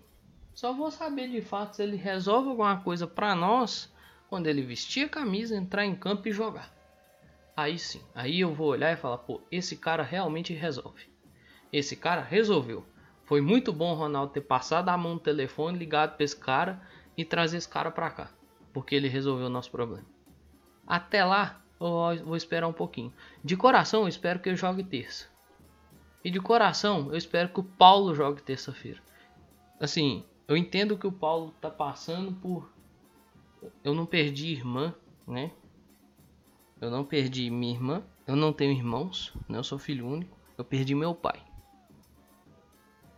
só 0.53 0.73
vou 0.73 0.89
saber 0.89 1.29
de 1.29 1.41
fato 1.41 1.75
se 1.75 1.83
ele 1.83 1.97
resolve 1.97 2.49
alguma 2.49 2.77
coisa 2.81 3.07
para 3.07 3.35
nós 3.35 3.92
quando 4.33 4.47
ele 4.47 4.63
vestir 4.63 5.05
a 5.05 5.09
camisa, 5.09 5.55
entrar 5.55 5.85
em 5.85 5.93
campo 5.93 6.27
e 6.27 6.31
jogar. 6.31 6.73
Aí 7.55 7.77
sim, 7.77 8.01
aí 8.15 8.39
eu 8.39 8.51
vou 8.51 8.69
olhar 8.69 8.91
e 8.91 8.95
falar, 8.95 9.19
pô, 9.19 9.39
esse 9.51 9.77
cara 9.77 10.01
realmente 10.01 10.55
resolve. 10.55 11.07
Esse 11.71 11.95
cara 11.95 12.19
resolveu. 12.19 12.83
Foi 13.25 13.41
muito 13.41 13.71
bom 13.71 13.91
o 13.91 13.95
Ronaldo 13.95 14.33
ter 14.33 14.41
passado 14.41 14.89
a 14.89 14.97
mão 14.97 15.13
no 15.13 15.19
telefone, 15.19 15.77
ligado 15.77 16.15
para 16.15 16.23
esse 16.23 16.35
cara 16.35 16.81
e 17.15 17.23
trazer 17.23 17.57
esse 17.57 17.69
cara 17.69 17.91
para 17.91 18.09
cá, 18.09 18.31
porque 18.73 18.95
ele 18.95 19.07
resolveu 19.07 19.45
o 19.45 19.51
nosso 19.51 19.69
problema. 19.69 20.07
Até 20.87 21.23
lá, 21.23 21.61
eu 21.79 22.25
vou 22.25 22.35
esperar 22.35 22.67
um 22.67 22.73
pouquinho. 22.73 23.13
De 23.43 23.55
coração, 23.55 24.01
eu 24.01 24.07
espero 24.07 24.39
que 24.39 24.49
ele 24.49 24.55
jogue 24.55 24.83
terça. 24.83 25.27
E 26.25 26.31
de 26.31 26.39
coração, 26.39 27.09
eu 27.11 27.17
espero 27.17 27.49
que 27.49 27.59
o 27.59 27.63
Paulo 27.63 28.15
jogue 28.15 28.41
terça-feira. 28.41 28.99
Assim, 29.79 30.25
eu 30.47 30.57
entendo 30.57 30.97
que 30.97 31.05
o 31.05 31.11
Paulo 31.11 31.53
tá 31.61 31.69
passando 31.69 32.33
por 32.33 32.73
eu 33.83 33.93
não 33.93 34.05
perdi 34.05 34.47
irmã, 34.47 34.93
né? 35.27 35.51
Eu 36.79 36.91
não 36.91 37.05
perdi 37.05 37.49
minha 37.49 37.73
irmã, 37.73 38.03
eu 38.27 38.35
não 38.35 38.51
tenho 38.51 38.71
irmãos, 38.71 39.33
né? 39.47 39.57
eu 39.57 39.63
sou 39.63 39.79
filho 39.79 40.07
único, 40.07 40.37
eu 40.57 40.65
perdi 40.65 40.93
meu 40.93 41.15
pai. 41.15 41.41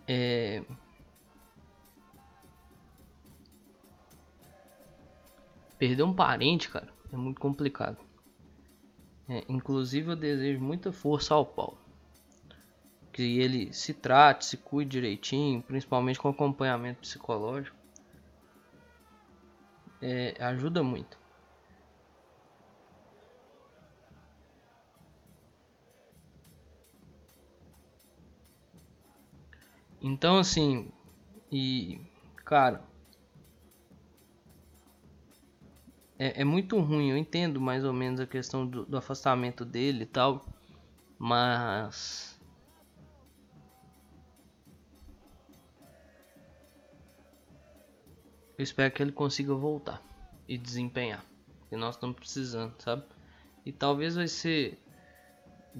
É... 0.07 0.63
Perder 5.77 6.03
um 6.03 6.13
parente, 6.13 6.69
cara, 6.69 6.93
é 7.11 7.17
muito 7.17 7.41
complicado. 7.41 7.97
É, 9.27 9.43
inclusive 9.49 10.11
eu 10.11 10.15
desejo 10.15 10.61
muita 10.61 10.91
força 10.91 11.33
ao 11.33 11.45
Paulo. 11.45 11.77
Que 13.11 13.39
ele 13.39 13.73
se 13.73 13.93
trate, 13.93 14.45
se 14.45 14.57
cuide 14.57 14.91
direitinho, 14.91 15.61
principalmente 15.63 16.19
com 16.19 16.29
acompanhamento 16.29 16.99
psicológico 16.99 17.74
é, 20.05 20.43
ajuda 20.43 20.83
muito. 20.83 21.17
Então 30.01 30.37
assim, 30.37 30.89
e 31.51 31.99
cara, 32.45 32.83
é, 36.19 36.41
é, 36.41 36.43
muito 36.43 36.79
ruim. 36.79 37.09
Eu 37.11 37.17
entendo 37.17 37.59
mais 37.61 37.83
ou 37.83 37.93
menos 37.93 38.19
a 38.19 38.27
questão 38.27 38.65
do, 38.67 38.85
do 38.85 38.97
afastamento 38.97 39.63
dele 39.65 40.03
e 40.03 40.07
tal, 40.07 40.45
mas 41.19 42.34
Eu 48.57 48.63
espero 48.63 48.93
que 48.93 49.03
ele 49.03 49.11
consiga 49.11 49.53
voltar 49.53 50.01
e 50.47 50.57
desempenhar. 50.57 51.23
Que 51.69 51.75
nós 51.75 51.95
estamos 51.95 52.15
precisando, 52.15 52.73
sabe? 52.79 53.03
E 53.65 53.71
talvez 53.71 54.15
vai 54.15 54.27
ser 54.27 54.79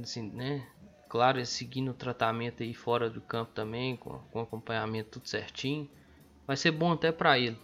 assim, 0.01 0.29
né? 0.32 0.67
Claro, 1.08 1.44
seguindo 1.46 1.91
o 1.91 1.94
tratamento 1.94 2.63
aí 2.63 2.74
fora 2.74 3.10
do 3.10 3.22
campo 3.22 3.51
também, 3.53 3.96
com, 3.96 4.20
com 4.32 4.41
acompanhamento 4.41 5.12
tudo 5.12 5.29
certinho. 5.29 5.89
Vai 6.46 6.58
ser 6.58 6.72
bom 6.72 6.91
até 6.91 7.12
para 7.12 7.39
ele, 7.39 7.58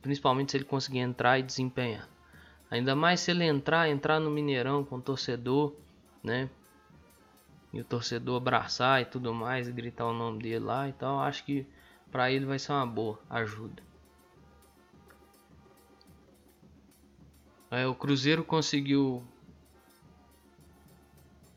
principalmente 0.00 0.52
se 0.52 0.56
ele 0.58 0.64
conseguir 0.64 1.00
entrar 1.00 1.38
e 1.38 1.42
desempenhar. 1.42 2.08
Ainda 2.70 2.94
mais 2.94 3.20
se 3.20 3.30
ele 3.30 3.44
entrar, 3.44 3.88
entrar 3.88 4.20
no 4.20 4.30
Mineirão 4.30 4.84
com 4.84 4.96
o 4.96 5.02
torcedor, 5.02 5.74
né? 6.22 6.48
E 7.72 7.80
o 7.80 7.84
torcedor 7.84 8.36
abraçar 8.36 9.02
e 9.02 9.06
tudo 9.06 9.34
mais, 9.34 9.68
e 9.68 9.72
gritar 9.72 10.06
o 10.06 10.12
nome 10.12 10.42
dele 10.42 10.60
lá, 10.60 10.88
então 10.88 11.20
acho 11.20 11.44
que 11.44 11.66
para 12.10 12.30
ele 12.30 12.46
vai 12.46 12.58
ser 12.58 12.72
uma 12.72 12.86
boa 12.86 13.18
ajuda. 13.28 13.82
O 17.88 17.94
Cruzeiro 17.94 18.44
conseguiu. 18.44 19.22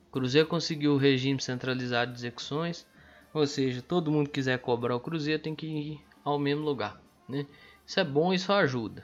O 0.07 0.11
Cruzeiro 0.13 0.47
conseguiu 0.47 0.93
o 0.93 0.97
regime 0.97 1.41
centralizado 1.41 2.13
de 2.13 2.19
execuções. 2.19 2.87
Ou 3.33 3.45
seja, 3.45 3.81
todo 3.81 4.09
mundo 4.09 4.27
que 4.27 4.35
quiser 4.35 4.57
cobrar 4.59 4.95
o 4.95 4.99
Cruzeiro 5.01 5.43
tem 5.43 5.53
que 5.53 5.67
ir 5.67 6.01
ao 6.23 6.39
mesmo 6.39 6.63
lugar. 6.63 7.01
Né? 7.27 7.45
Isso 7.85 7.99
é 7.99 8.03
bom, 8.05 8.33
isso 8.33 8.53
ajuda. 8.53 9.03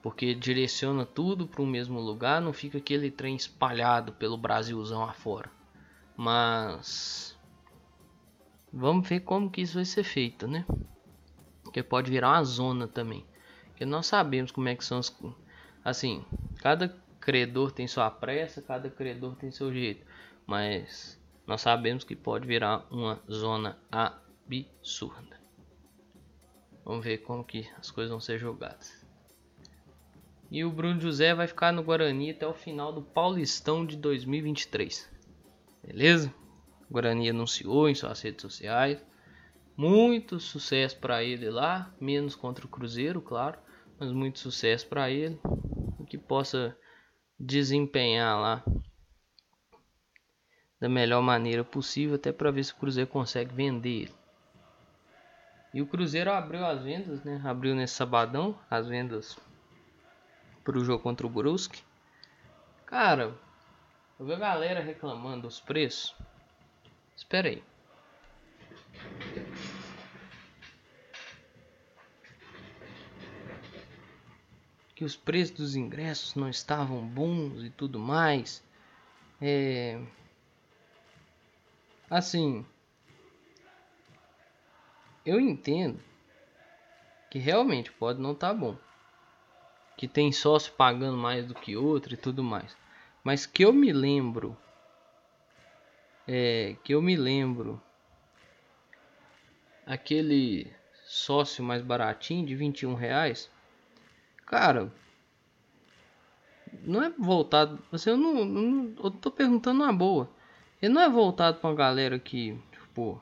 Porque 0.00 0.36
direciona 0.36 1.04
tudo 1.04 1.48
para 1.48 1.62
o 1.62 1.66
mesmo 1.66 1.98
lugar, 1.98 2.40
não 2.40 2.52
fica 2.52 2.78
aquele 2.78 3.10
trem 3.10 3.34
espalhado 3.34 4.12
pelo 4.12 4.38
Brasilzão 4.38 5.02
afora. 5.02 5.50
Mas 6.16 7.36
vamos 8.72 9.08
ver 9.08 9.18
como 9.20 9.50
que 9.50 9.62
isso 9.62 9.74
vai 9.74 9.84
ser 9.84 10.04
feito, 10.04 10.46
né? 10.46 10.64
Porque 11.64 11.82
pode 11.82 12.08
virar 12.08 12.34
uma 12.34 12.44
zona 12.44 12.86
também. 12.86 13.26
Porque 13.66 13.84
nós 13.84 14.06
sabemos 14.06 14.52
como 14.52 14.68
é 14.68 14.76
que 14.76 14.84
são 14.84 14.98
as 14.98 15.10
Assim, 15.84 16.24
cada 16.60 16.94
credor 17.20 17.72
tem 17.72 17.86
sua 17.86 18.10
pressa, 18.10 18.62
cada 18.62 18.90
credor 18.90 19.36
tem 19.36 19.50
seu 19.50 19.72
jeito, 19.72 20.06
mas 20.46 21.20
nós 21.46 21.60
sabemos 21.60 22.04
que 22.04 22.16
pode 22.16 22.46
virar 22.46 22.86
uma 22.90 23.22
zona 23.30 23.78
absurda. 23.90 25.38
Vamos 26.84 27.04
ver 27.04 27.18
como 27.18 27.44
que 27.44 27.68
as 27.78 27.90
coisas 27.90 28.10
vão 28.10 28.20
ser 28.20 28.38
jogadas. 28.38 29.06
E 30.50 30.64
o 30.64 30.70
Bruno 30.70 30.98
José 30.98 31.34
vai 31.34 31.46
ficar 31.46 31.72
no 31.72 31.82
Guarani 31.82 32.30
até 32.30 32.46
o 32.46 32.54
final 32.54 32.92
do 32.92 33.02
Paulistão 33.02 33.84
de 33.84 33.96
2023. 33.96 35.06
Beleza? 35.84 36.32
O 36.88 36.94
Guarani 36.94 37.28
anunciou 37.28 37.88
em 37.88 37.94
suas 37.94 38.20
redes 38.22 38.40
sociais. 38.40 39.04
Muito 39.76 40.40
sucesso 40.40 40.96
para 40.98 41.22
ele 41.22 41.50
lá, 41.50 41.94
menos 42.00 42.34
contra 42.34 42.64
o 42.64 42.68
Cruzeiro, 42.68 43.20
claro, 43.20 43.58
mas 43.98 44.10
muito 44.10 44.38
sucesso 44.38 44.86
para 44.88 45.10
ele 45.10 45.38
possa 46.28 46.76
desempenhar 47.40 48.38
lá 48.38 48.64
da 50.80 50.88
melhor 50.88 51.22
maneira 51.22 51.64
possível, 51.64 52.16
até 52.16 52.30
para 52.30 52.50
ver 52.50 52.62
se 52.62 52.72
o 52.72 52.76
Cruzeiro 52.76 53.10
consegue 53.10 53.52
vender 53.52 54.12
E 55.74 55.82
o 55.82 55.86
Cruzeiro 55.86 56.30
abriu 56.30 56.64
as 56.64 56.82
vendas, 56.82 57.24
né? 57.24 57.40
Abriu 57.44 57.74
nesse 57.74 57.94
sabadão 57.94 58.56
as 58.70 58.86
vendas 58.86 59.36
para 60.62 60.78
o 60.78 60.84
jogo 60.84 61.02
contra 61.02 61.26
o 61.26 61.30
Brusque. 61.30 61.82
Cara, 62.86 63.34
eu 64.18 64.26
vi 64.26 64.32
a 64.34 64.38
galera 64.38 64.80
reclamando 64.80 65.42
dos 65.42 65.60
preços. 65.60 66.14
Espera 67.16 67.48
aí. 67.48 67.62
Que 74.98 75.04
os 75.04 75.14
preços 75.14 75.54
dos 75.54 75.76
ingressos 75.76 76.34
não 76.34 76.48
estavam 76.48 77.06
bons 77.06 77.62
e 77.62 77.70
tudo 77.70 78.00
mais. 78.00 78.64
É... 79.40 79.96
Assim, 82.10 82.66
eu 85.24 85.38
entendo 85.38 86.02
que 87.30 87.38
realmente 87.38 87.92
pode 87.92 88.20
não 88.20 88.32
estar 88.32 88.48
tá 88.48 88.54
bom. 88.54 88.76
que 89.96 90.08
tem 90.08 90.32
sócio 90.32 90.72
pagando 90.72 91.16
mais 91.16 91.46
do 91.46 91.54
que 91.54 91.76
outro 91.76 92.14
e 92.14 92.16
tudo 92.16 92.42
mais. 92.42 92.76
Mas 93.22 93.46
que 93.46 93.64
eu 93.64 93.72
me 93.72 93.92
lembro. 93.92 94.58
É, 96.26 96.74
que 96.82 96.92
eu 96.92 97.00
me 97.00 97.14
lembro. 97.14 97.80
Aquele 99.86 100.74
sócio 101.04 101.62
mais 101.62 101.82
baratinho 101.82 102.44
de 102.44 102.56
21 102.56 102.94
reais. 102.94 103.48
Cara, 104.48 104.90
não 106.82 107.02
é 107.02 107.10
voltado. 107.10 107.78
Assim, 107.92 108.10
eu 108.10 108.16
não, 108.16 108.46
não, 108.46 108.94
eu 109.04 109.10
tô 109.10 109.30
perguntando 109.30 109.82
uma 109.84 109.92
boa. 109.92 110.30
Ele 110.80 110.94
não 110.94 111.02
é 111.02 111.08
voltado 111.10 111.58
para 111.58 111.68
uma 111.68 111.76
galera 111.76 112.18
que, 112.18 112.58
tipo, 112.72 113.20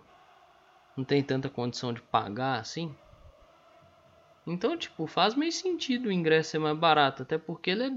não 0.96 1.04
tem 1.04 1.24
tanta 1.24 1.48
condição 1.50 1.92
de 1.92 2.00
pagar 2.00 2.60
assim. 2.60 2.94
Então, 4.46 4.78
tipo, 4.78 5.08
faz 5.08 5.34
meio 5.34 5.50
sentido 5.50 6.06
o 6.06 6.12
ingresso 6.12 6.50
ser 6.50 6.58
mais 6.60 6.78
barato, 6.78 7.24
até 7.24 7.36
porque 7.36 7.70
ele 7.70 7.82
é 7.82 7.90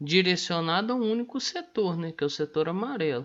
direcionado 0.00 0.92
a 0.92 0.96
um 0.96 1.12
único 1.12 1.38
setor, 1.38 1.96
né, 1.96 2.10
que 2.10 2.24
é 2.24 2.26
o 2.26 2.30
setor 2.30 2.68
amarelo. 2.68 3.24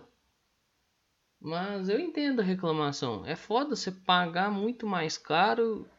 Mas 1.41 1.89
eu 1.89 1.99
entendo 1.99 2.41
a 2.41 2.43
reclamação. 2.43 3.25
É 3.25 3.35
foda 3.35 3.75
você 3.75 3.91
pagar 3.91 4.51
muito 4.51 4.85
mais 4.85 5.17
caro 5.17 5.89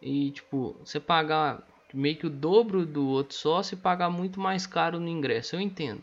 e, 0.00 0.30
tipo, 0.30 0.74
você 0.84 1.00
pagar 1.00 1.66
meio 1.92 2.16
que 2.16 2.26
o 2.26 2.30
dobro 2.30 2.84
do 2.84 3.06
outro 3.08 3.36
sócio 3.36 3.74
e 3.74 3.80
pagar 3.80 4.10
muito 4.10 4.40
mais 4.40 4.66
caro 4.66 4.98
no 4.98 5.08
ingresso. 5.08 5.56
Eu 5.56 5.60
entendo. 5.60 6.02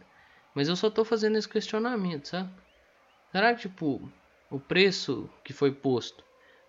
Mas 0.53 0.67
eu 0.67 0.75
só 0.75 0.89
tô 0.89 1.03
fazendo 1.03 1.37
esse 1.37 1.49
questionamento, 1.49 2.27
sabe? 2.27 2.49
Será 3.31 3.53
que, 3.53 3.61
tipo, 3.61 4.07
o 4.49 4.59
preço 4.59 5.29
que 5.43 5.51
foi 5.51 5.71
posto 5.71 6.23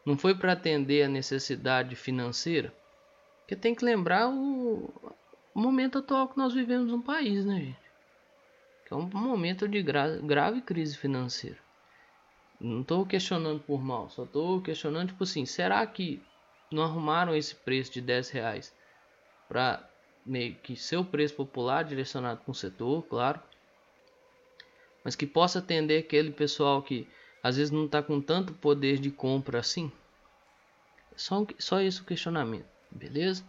não 0.04 0.16
foi 0.16 0.34
para 0.34 0.52
atender 0.52 1.02
a 1.02 1.08
necessidade 1.08 1.94
financeira? 1.94 2.74
Porque 3.40 3.54
tem 3.54 3.74
que 3.74 3.84
lembrar 3.84 4.30
o, 4.30 4.90
o 5.54 5.60
momento 5.60 5.98
atual 5.98 6.28
que 6.28 6.38
nós 6.38 6.54
vivemos 6.54 6.90
no 6.90 7.02
país, 7.02 7.44
né, 7.44 7.60
gente? 7.60 7.84
Que 8.86 8.94
é 8.94 8.96
um 8.96 9.08
momento 9.08 9.68
de 9.68 9.82
gra 9.82 10.16
grave 10.16 10.62
crise 10.62 10.96
financeira. 10.96 11.58
Não 12.58 12.80
estou 12.80 13.04
questionando 13.04 13.60
por 13.60 13.82
mal, 13.82 14.08
só 14.08 14.24
estou 14.24 14.62
questionando, 14.62 15.08
tipo 15.08 15.24
assim, 15.24 15.44
será 15.44 15.86
que 15.86 16.22
não 16.70 16.82
arrumaram 16.82 17.34
esse 17.34 17.54
preço 17.54 17.92
de 17.92 18.00
10 18.00 18.30
reais 18.30 18.74
para 19.48 19.88
meio 20.24 20.54
que 20.56 20.76
ser 20.76 20.96
o 20.96 21.04
preço 21.04 21.34
popular 21.34 21.84
direcionado 21.84 22.40
para 22.40 22.50
um 22.50 22.54
setor, 22.54 23.02
claro, 23.04 23.40
mas 25.04 25.14
que 25.14 25.26
possa 25.26 25.58
atender 25.58 25.98
aquele 25.98 26.30
pessoal 26.30 26.82
que 26.82 27.08
às 27.42 27.56
vezes 27.56 27.70
não 27.70 27.84
está 27.84 28.02
com 28.02 28.20
tanto 28.20 28.54
poder 28.54 28.98
de 28.98 29.10
compra 29.10 29.58
assim. 29.58 29.92
Só, 31.14 31.46
só 31.58 31.80
isso 31.80 32.02
o 32.02 32.06
questionamento, 32.06 32.66
beleza? 32.90 33.44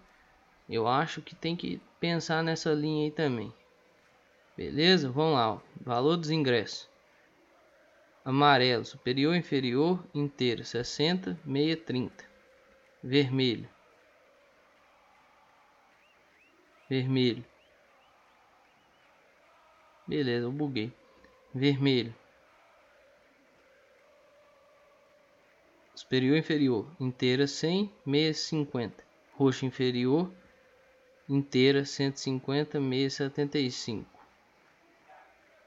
Eu 0.70 0.88
acho 0.88 1.22
que 1.22 1.36
tem 1.36 1.56
que 1.56 1.80
pensar 2.00 2.44
nessa 2.44 2.74
linha 2.74 3.06
aí 3.06 3.12
também. 3.12 3.54
Beleza? 4.58 5.12
Vamos 5.12 5.34
lá. 5.34 5.54
Ó. 5.54 5.60
Valor 5.82 6.18
dos 6.18 6.30
ingressos. 6.30 6.90
Amarelo, 8.24 8.84
superior, 8.84 9.36
inferior, 9.36 10.04
inteira, 10.14 10.64
60, 10.64 11.40
meia, 11.46 11.78
30. 11.78 12.24
Vermelho. 13.04 13.70
Vermelho. 16.90 17.44
Beleza, 20.08 20.46
eu 20.46 20.52
buguei. 20.52 20.94
Vermelho. 21.54 22.14
Superior 25.96 26.38
inferior. 26.38 26.92
Inteira 27.00 27.48
100, 27.48 27.92
meia 28.06 28.34
50. 28.34 29.04
Roxo 29.34 29.66
inferior. 29.66 30.32
Inteira 31.28 31.84
150, 31.86 32.80
meia 32.80 33.10
75. 33.10 34.16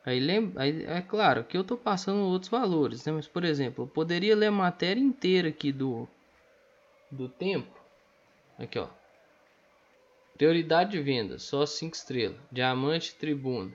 Aí, 0.05 0.21
lembra, 0.21 0.63
aí 0.63 0.85
é 0.85 1.03
claro 1.03 1.45
que 1.45 1.57
eu 1.57 1.63
estou 1.63 1.77
passando 1.77 2.21
outros 2.21 2.51
valores, 2.51 3.05
né? 3.05 3.13
Mas 3.13 3.27
por 3.27 3.45
exemplo, 3.45 3.85
eu 3.85 3.89
poderia 3.89 4.37
ler 4.37 4.47
a 4.47 4.53
matéria 4.53 5.01
inteira 5.01 5.49
aqui 5.49 5.73
do 5.73 6.09
do 7.11 7.29
tempo. 7.29 7.79
Aqui, 8.59 8.79
ó. 8.79 8.89
Prioridade 10.39 10.93
de 10.93 11.03
venda, 11.03 11.37
só 11.37 11.67
5 11.67 11.97
estrelas. 11.97 12.39
Diamante 12.53 13.13
Tribuna. 13.17 13.73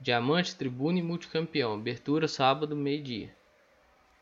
Diamante 0.00 0.56
Tribuna 0.56 0.98
e 0.98 1.02
Multicampeão. 1.02 1.74
Abertura 1.74 2.26
sábado, 2.26 2.74
meio-dia. 2.74 3.30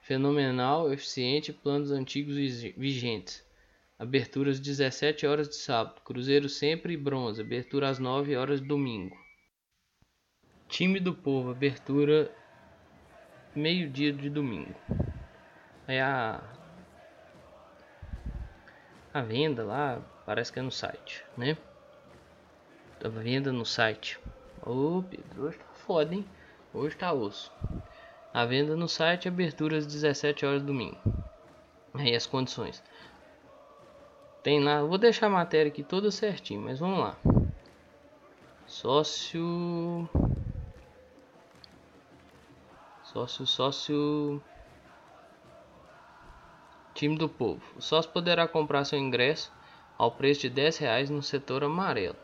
Fenomenal, 0.03 0.93
eficiente, 0.93 1.53
planos 1.53 1.93
antigos 1.93 2.35
vigentes. 2.77 3.47
Aberturas 3.97 4.59
17 4.59 5.25
horas 5.29 5.49
de 5.49 5.55
sábado. 5.55 6.01
Cruzeiro 6.01 6.49
sempre 6.49 6.95
e 6.95 6.97
bronze. 6.97 7.41
Abertura 7.41 7.89
às 7.89 8.01
9 8.01 8.35
horas 8.35 8.61
de 8.61 8.67
domingo. 8.67 9.17
Time 10.69 10.99
do 10.99 11.15
Povo. 11.15 11.53
Abertura 11.53 12.35
meio-dia 13.55 14.13
de 14.13 14.29
domingo. 14.29 14.75
É 15.87 16.03
a 16.03 16.43
a 19.13 19.23
venda 19.23 19.63
lá 19.63 20.05
Parece 20.27 20.53
que 20.53 20.59
é 20.59 20.63
no 20.63 20.71
site, 20.71 21.25
né? 21.37 21.57
Tá 22.99 23.09
venda 23.09 23.53
no 23.53 23.67
site. 23.67 24.19
Ô, 24.63 25.03
Pedro, 25.03 25.43
hoje 25.45 25.59
tá 25.59 25.65
foda, 25.75 26.15
hein? 26.15 26.27
Hoje 26.73 26.97
tá 26.97 27.13
osso. 27.13 27.53
A 28.33 28.45
venda 28.45 28.75
no 28.75 28.89
site, 28.89 29.29
abertura 29.29 29.77
às 29.77 29.87
17 29.87 30.47
horas 30.47 30.63
domingo. 30.63 30.99
Aí 31.93 32.17
as 32.17 32.27
condições. 32.27 32.83
Tem 34.43 34.63
lá, 34.63 34.83
vou 34.83 34.99
deixar 34.99 35.27
a 35.27 35.31
matéria 35.31 35.71
aqui 35.71 35.83
toda 35.83 36.11
certinho, 36.11 36.63
mas 36.63 36.79
vamos 36.79 36.99
lá. 36.99 37.17
Sócio 38.67 40.09
Sócio, 43.05 43.47
sócio 43.47 44.43
Time 46.95 47.17
do 47.17 47.29
Povo. 47.29 47.63
O 47.77 47.81
sócio 47.81 48.11
poderá 48.11 48.49
comprar 48.49 48.85
seu 48.85 48.99
ingresso 48.99 49.53
ao 49.97 50.11
preço 50.11 50.43
de 50.43 50.51
10 50.51 50.79
reais 50.79 51.11
no 51.11 51.23
setor 51.23 51.65
amarelo. 51.65 52.17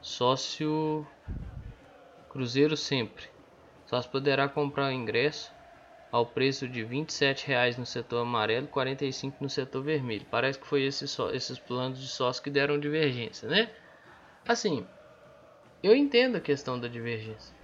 Sócio 0.00 1.06
Cruzeiro 2.28 2.76
sempre. 2.76 3.24
Sócio 3.86 4.10
poderá 4.10 4.48
comprar 4.48 4.88
o 4.88 4.92
ingresso 4.92 5.52
ao 6.10 6.26
preço 6.26 6.68
de 6.68 6.82
27 6.82 7.46
reais 7.46 7.76
no 7.76 7.86
setor 7.86 8.22
amarelo 8.22 8.66
e 8.66 8.68
45 8.68 9.36
no 9.40 9.48
setor 9.48 9.82
vermelho. 9.82 10.26
Parece 10.30 10.58
que 10.58 10.66
foi 10.66 10.82
esse 10.82 11.06
só, 11.06 11.30
esses 11.30 11.58
planos 11.58 12.00
de 12.00 12.08
sócio 12.08 12.42
que 12.42 12.50
deram 12.50 12.78
divergência, 12.78 13.48
né? 13.48 13.70
Assim, 14.46 14.86
eu 15.82 15.94
entendo 15.94 16.36
a 16.36 16.40
questão 16.40 16.78
da 16.78 16.88
divergência. 16.88 17.54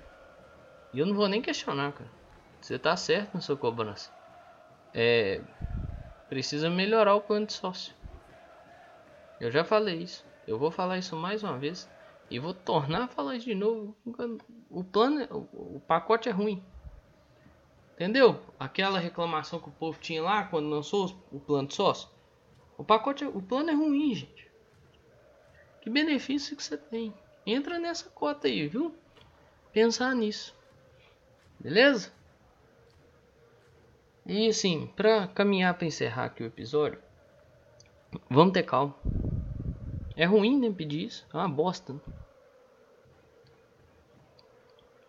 E 0.93 0.99
eu 0.99 1.07
não 1.07 1.15
vou 1.15 1.29
nem 1.29 1.43
questionar, 1.43 1.93
cara. 1.93 2.11
Você 2.61 2.79
tá 2.79 2.97
certo 2.97 3.35
na 3.35 3.41
sua 3.41 3.57
cobrança. 3.57 4.11
É, 4.95 5.41
precisa 6.29 6.71
melhorar 6.71 7.15
o 7.15 7.21
plano 7.21 7.47
de 7.47 7.53
sócio. 7.53 7.95
Eu 9.41 9.51
já 9.51 9.65
falei 9.65 9.97
isso. 10.03 10.25
Eu 10.47 10.59
vou 10.59 10.71
falar 10.71 10.99
isso 10.99 11.17
mais 11.17 11.43
uma 11.43 11.59
vez. 11.59 11.89
E 12.31 12.39
vou 12.39 12.55
tornar 12.55 13.05
a 13.05 13.09
falar 13.09 13.37
isso 13.37 13.47
de 13.47 13.55
novo. 13.55 13.97
O 14.71 14.83
plano, 14.83 15.49
o, 15.53 15.81
pacote 15.81 16.29
é 16.29 16.33
ruim. 16.33 16.63
Entendeu? 17.95 18.41
Aquela 18.59 18.99
reclamação 18.99 19.61
que 19.61 19.69
o 19.69 19.73
povo 19.73 19.99
tinha 20.01 20.23
lá 20.23 20.45
quando 20.45 20.69
lançou 20.69 21.17
o 21.31 21.41
plano 21.41 21.69
de 21.69 21.75
sócio. 21.75 22.09
O 22.77 22.85
pacote, 22.85 23.25
o 23.25 23.41
plano 23.41 23.71
é 23.71 23.75
ruim, 23.75 24.15
gente. 24.15 24.51
Que 25.81 25.89
benefício 25.89 26.57
que 26.57 26.63
você 26.63 26.77
tem? 26.77 27.15
Entra 27.47 27.79
nessa 27.79 28.11
cota 28.11 28.49
aí, 28.49 28.67
viu? 28.67 28.95
Pensar 29.73 30.15
nisso. 30.15 30.55
Beleza? 31.61 32.13
E 34.27 34.49
assim, 34.49 34.89
para 34.97 35.29
caminhar 35.29 35.75
para 35.75 35.87
encerrar 35.87 36.25
aqui 36.25 36.43
o 36.43 36.47
episódio, 36.47 37.01
vamos 38.31 38.53
ter 38.53 38.63
calma. 38.63 38.95
É 40.17 40.25
ruim, 40.25 40.59
né, 40.59 40.71
pedir 40.71 41.05
isso. 41.07 41.27
É 41.33 41.37
uma 41.37 41.49
bosta. 41.49 41.95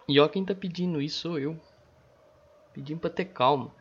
E 0.08 0.20
ó, 0.20 0.28
quem 0.28 0.46
tá 0.46 0.56
pedindo 0.56 1.02
isso 1.02 1.22
sou 1.22 1.40
eu. 1.40 1.60
Pedindo 2.74 3.00
pra 3.00 3.10
ter 3.10 3.26
calma. 3.26 3.72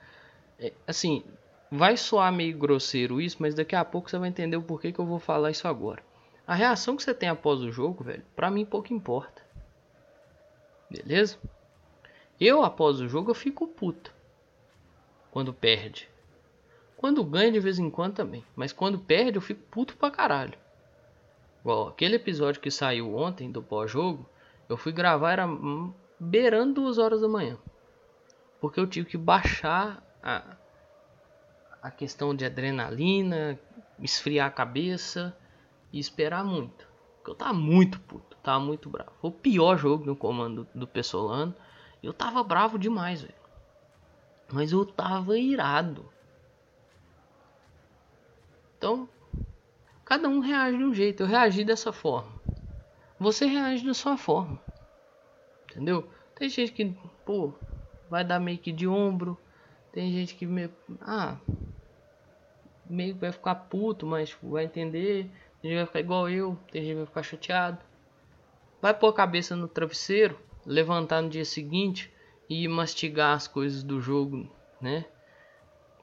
É, 0.58 0.72
assim, 0.86 1.24
vai 1.70 1.96
soar 1.96 2.32
meio 2.32 2.56
grosseiro 2.56 3.20
isso, 3.20 3.36
mas 3.40 3.54
daqui 3.54 3.76
a 3.76 3.84
pouco 3.84 4.10
você 4.10 4.18
vai 4.18 4.28
entender 4.28 4.56
o 4.56 4.62
porquê 4.62 4.92
que 4.92 4.98
eu 4.98 5.06
vou 5.06 5.18
falar 5.18 5.50
isso 5.50 5.68
agora. 5.68 6.02
A 6.46 6.54
reação 6.54 6.96
que 6.96 7.02
você 7.02 7.12
tem 7.12 7.28
após 7.28 7.60
o 7.60 7.72
jogo, 7.72 8.04
velho, 8.04 8.24
pra 8.34 8.50
mim 8.50 8.64
pouco 8.64 8.92
importa. 8.92 9.42
Beleza? 10.88 11.38
Eu, 12.40 12.62
após 12.62 13.00
o 13.00 13.08
jogo, 13.08 13.30
eu 13.30 13.34
fico 13.34 13.66
puto. 13.66 14.14
Quando 15.30 15.52
perde. 15.52 16.08
Quando 16.96 17.22
ganha 17.22 17.52
de 17.52 17.60
vez 17.60 17.78
em 17.78 17.90
quando 17.90 18.14
também. 18.14 18.44
Mas 18.54 18.72
quando 18.72 18.98
perde, 18.98 19.36
eu 19.36 19.42
fico 19.42 19.62
puto 19.70 19.96
pra 19.96 20.10
caralho. 20.10 20.58
Igual, 21.60 21.88
aquele 21.88 22.16
episódio 22.16 22.60
que 22.60 22.70
saiu 22.70 23.14
ontem 23.16 23.50
do 23.50 23.62
pós-jogo, 23.62 24.28
eu 24.68 24.76
fui 24.76 24.92
gravar, 24.92 25.32
era 25.32 25.48
beirando 26.18 26.80
duas 26.80 26.96
horas 26.96 27.20
da 27.20 27.28
manhã. 27.28 27.58
Porque 28.60 28.80
eu 28.80 28.86
tive 28.86 29.08
que 29.08 29.18
baixar 29.18 30.02
a, 30.22 30.56
a 31.82 31.90
questão 31.90 32.34
de 32.34 32.44
adrenalina, 32.44 33.58
esfriar 33.98 34.46
a 34.48 34.50
cabeça 34.50 35.36
e 35.92 35.98
esperar 35.98 36.44
muito. 36.44 36.86
Porque 37.16 37.30
eu 37.30 37.34
tava 37.34 37.52
muito 37.52 38.00
puto, 38.00 38.36
tava 38.42 38.60
muito 38.60 38.88
bravo. 38.88 39.12
Foi 39.20 39.30
o 39.30 39.34
pior 39.34 39.76
jogo 39.76 40.06
no 40.06 40.16
comando 40.16 40.66
do 40.74 40.86
Pessolano. 40.86 41.54
Eu 42.02 42.12
tava 42.12 42.42
bravo 42.42 42.78
demais, 42.78 43.22
velho. 43.22 43.34
Mas 44.52 44.72
eu 44.72 44.86
tava 44.86 45.36
irado. 45.38 46.08
Então, 48.86 49.08
cada 50.04 50.28
um 50.28 50.38
reage 50.38 50.78
de 50.78 50.84
um 50.84 50.94
jeito. 50.94 51.24
Eu 51.24 51.26
reagi 51.26 51.64
dessa 51.64 51.92
forma. 51.92 52.30
Você 53.18 53.44
reage 53.44 53.84
da 53.84 53.92
sua 53.92 54.16
forma. 54.16 54.62
Entendeu? 55.68 56.08
Tem 56.36 56.48
gente 56.48 56.70
que, 56.70 56.96
pô, 57.24 57.52
vai 58.08 58.24
dar 58.24 58.38
meio 58.38 58.58
que 58.58 58.70
de 58.70 58.86
ombro. 58.86 59.36
Tem 59.90 60.12
gente 60.12 60.36
que 60.36 60.46
meio. 60.46 60.72
Ah. 61.00 61.36
Meio 62.88 63.14
que 63.14 63.20
vai 63.20 63.32
ficar 63.32 63.56
puto, 63.56 64.06
mas 64.06 64.36
vai 64.40 64.66
entender. 64.66 65.24
Tem 65.60 65.68
gente 65.68 65.70
que 65.70 65.76
vai 65.78 65.86
ficar 65.86 66.00
igual 66.00 66.30
eu. 66.30 66.56
Tem 66.70 66.82
gente 66.82 66.92
que 66.92 66.98
vai 66.98 67.06
ficar 67.06 67.22
chateado. 67.24 67.78
Vai 68.80 68.94
pôr 68.94 69.08
a 69.08 69.14
cabeça 69.14 69.56
no 69.56 69.66
travesseiro. 69.66 70.38
Levantar 70.64 71.22
no 71.22 71.28
dia 71.28 71.44
seguinte. 71.44 72.12
E 72.48 72.68
mastigar 72.68 73.34
as 73.34 73.48
coisas 73.48 73.82
do 73.82 74.00
jogo, 74.00 74.48
né? 74.80 75.06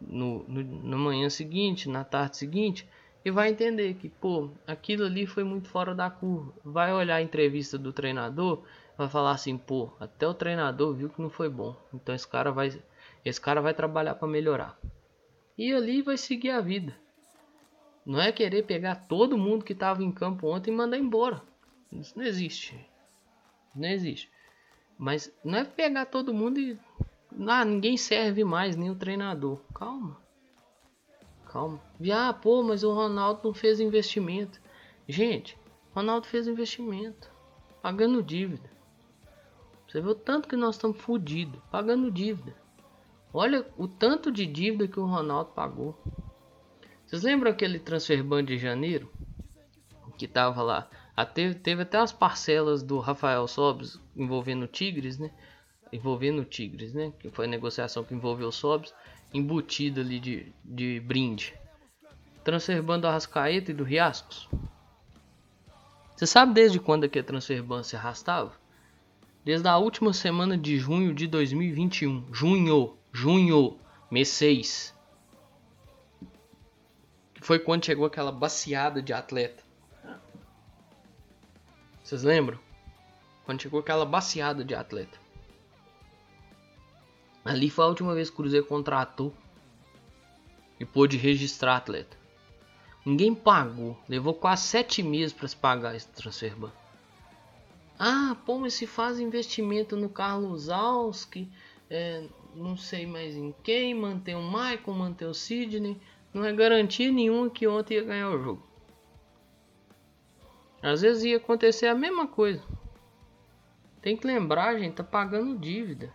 No, 0.07 0.43
no, 0.47 0.89
na 0.89 0.97
manhã 0.97 1.29
seguinte, 1.29 1.89
na 1.89 2.03
tarde 2.03 2.37
seguinte. 2.37 2.87
E 3.25 3.31
vai 3.31 3.49
entender 3.49 3.93
que, 3.95 4.09
pô, 4.09 4.49
aquilo 4.67 5.05
ali 5.05 5.25
foi 5.25 5.43
muito 5.43 5.69
fora 5.69 5.95
da 5.95 6.09
curva. 6.09 6.53
Vai 6.63 6.93
olhar 6.93 7.15
a 7.15 7.21
entrevista 7.21 7.77
do 7.77 7.93
treinador 7.93 8.63
vai 8.97 9.09
falar 9.09 9.31
assim, 9.31 9.57
pô, 9.57 9.91
até 9.99 10.27
o 10.27 10.33
treinador 10.33 10.93
viu 10.93 11.09
que 11.09 11.21
não 11.21 11.29
foi 11.29 11.49
bom. 11.49 11.75
Então 11.93 12.13
esse 12.13 12.27
cara 12.27 12.51
vai, 12.51 12.71
esse 13.23 13.41
cara 13.41 13.61
vai 13.61 13.73
trabalhar 13.73 14.15
para 14.15 14.27
melhorar. 14.27 14.77
E 15.57 15.73
ali 15.73 16.01
vai 16.01 16.17
seguir 16.17 16.51
a 16.51 16.61
vida. 16.61 16.95
Não 18.05 18.19
é 18.19 18.31
querer 18.31 18.63
pegar 18.63 18.95
todo 18.95 19.37
mundo 19.37 19.63
que 19.63 19.73
estava 19.73 20.03
em 20.03 20.11
campo 20.11 20.47
ontem 20.47 20.71
e 20.71 20.75
mandar 20.75 20.97
embora. 20.97 21.41
Isso 21.91 22.17
não 22.17 22.25
existe. 22.25 22.77
Não 23.75 23.87
existe. 23.87 24.29
Mas 24.97 25.33
não 25.43 25.59
é 25.59 25.63
pegar 25.63 26.05
todo 26.05 26.33
mundo 26.33 26.59
e 26.59 26.77
ah, 27.47 27.65
ninguém 27.65 27.97
serve 27.97 28.43
mais, 28.43 28.75
nem 28.75 28.89
o 28.89 28.95
treinador. 28.95 29.59
Calma. 29.73 30.17
Calma. 31.45 31.81
Ah, 32.11 32.33
pô, 32.33 32.63
mas 32.63 32.83
o 32.83 32.93
Ronaldo 32.93 33.41
não 33.43 33.53
fez 33.53 33.79
investimento. 33.79 34.59
Gente, 35.07 35.57
Ronaldo 35.93 36.27
fez 36.27 36.47
investimento. 36.47 37.31
Pagando 37.81 38.23
dívida. 38.23 38.69
Você 39.87 40.01
vê 40.01 40.09
o 40.09 40.15
tanto 40.15 40.47
que 40.47 40.55
nós 40.55 40.75
estamos 40.75 40.99
fodidos, 40.99 41.61
pagando 41.69 42.09
dívida. 42.09 42.55
Olha 43.31 43.67
o 43.77 43.87
tanto 43.87 44.31
de 44.31 44.45
dívida 44.45 44.87
que 44.87 44.99
o 44.99 45.05
Ronaldo 45.05 45.51
pagou. 45.51 45.95
Vocês 47.05 47.21
lembram 47.21 47.51
aquele 47.51 47.77
transfer 47.77 48.23
ban 48.23 48.43
de 48.43 48.57
janeiro? 48.57 49.11
Que 50.17 50.27
tava 50.27 50.61
lá. 50.63 50.89
Até, 51.15 51.53
teve 51.53 51.83
até 51.83 51.99
as 51.99 52.11
parcelas 52.11 52.81
do 52.81 52.97
Rafael 52.99 53.47
Sobres 53.47 53.99
envolvendo 54.15 54.63
o 54.63 54.67
Tigres, 54.67 55.19
né? 55.19 55.31
Envolvendo 55.93 56.43
Tigres, 56.43 56.93
né? 56.93 57.13
Que 57.19 57.29
foi 57.29 57.45
a 57.45 57.47
negociação 57.47 58.03
que 58.03 58.13
envolveu 58.13 58.49
o 58.49 58.51
Sobres. 58.51 58.93
Embutida 59.33 60.01
ali 60.01 60.19
de, 60.19 60.53
de 60.63 60.99
brinde. 60.99 61.53
Transfer 62.43 62.81
ban 62.83 62.99
do 62.99 63.07
Arrascaeta 63.07 63.71
e 63.71 63.73
do 63.73 63.83
Riascos. 63.83 64.49
Você 66.15 66.27
sabe 66.27 66.53
desde 66.53 66.79
quando 66.79 67.07
que 67.09 67.19
a 67.19 67.23
transfer 67.23 67.63
ban 67.63 67.83
se 67.83 67.95
arrastava? 67.95 68.53
desde 69.43 69.67
a 69.67 69.77
última 69.77 70.13
semana 70.13 70.57
de 70.57 70.77
junho 70.77 71.13
de 71.13 71.27
2021. 71.27 72.33
Junho, 72.33 72.97
junho, 73.11 73.77
mês 74.09 74.29
6. 74.29 74.93
Foi 77.41 77.59
quando 77.59 77.85
chegou 77.85 78.05
aquela 78.05 78.31
baciada 78.31 79.01
de 79.01 79.11
atleta. 79.11 79.63
Vocês 82.01 82.23
lembram? 82.23 82.57
Quando 83.45 83.61
chegou 83.61 83.81
aquela 83.81 84.05
baciada 84.05 84.63
de 84.63 84.73
atleta. 84.73 85.19
Ali 87.43 87.69
foi 87.69 87.85
a 87.85 87.87
última 87.89 88.13
vez 88.15 88.29
que 88.29 88.35
o 88.35 88.37
Cruzeiro 88.37 88.65
contratou 88.65 89.33
e 90.79 90.85
pôde 90.85 91.17
registrar 91.17 91.77
atleta. 91.77 92.17
Ninguém 93.05 93.35
pagou. 93.35 93.97
Levou 94.07 94.33
quase 94.33 94.63
sete 94.63 95.03
meses 95.03 95.33
para 95.33 95.47
se 95.47 95.55
pagar 95.55 95.95
esse 95.95 96.07
transfer 96.07 96.55
ban. 96.55 96.71
Ah, 97.99 98.35
pô, 98.45 98.57
mas 98.57 98.73
se 98.73 98.87
faz 98.87 99.19
investimento 99.19 99.95
no 99.95 100.09
Carlos 100.09 100.69
Alski, 100.69 101.49
é, 101.89 102.27
não 102.55 102.75
sei 102.75 103.05
mais 103.05 103.35
em 103.35 103.53
quem, 103.63 103.93
manter 103.93 104.35
o 104.35 104.43
Michael, 104.43 104.93
manter 104.93 105.25
o 105.25 105.33
Sidney, 105.33 105.99
não 106.33 106.43
é 106.43 106.51
garantia 106.51 107.11
nenhuma 107.11 107.49
que 107.49 107.67
ontem 107.67 107.95
ia 107.95 108.03
ganhar 108.03 108.29
o 108.29 108.41
jogo. 108.41 108.63
Às 110.81 111.01
vezes 111.01 111.23
ia 111.23 111.37
acontecer 111.37 111.87
a 111.87 111.95
mesma 111.95 112.27
coisa. 112.27 112.63
Tem 114.01 114.17
que 114.17 114.27
lembrar, 114.27 114.77
gente, 114.77 114.95
tá 114.95 115.03
pagando 115.03 115.57
dívida. 115.57 116.11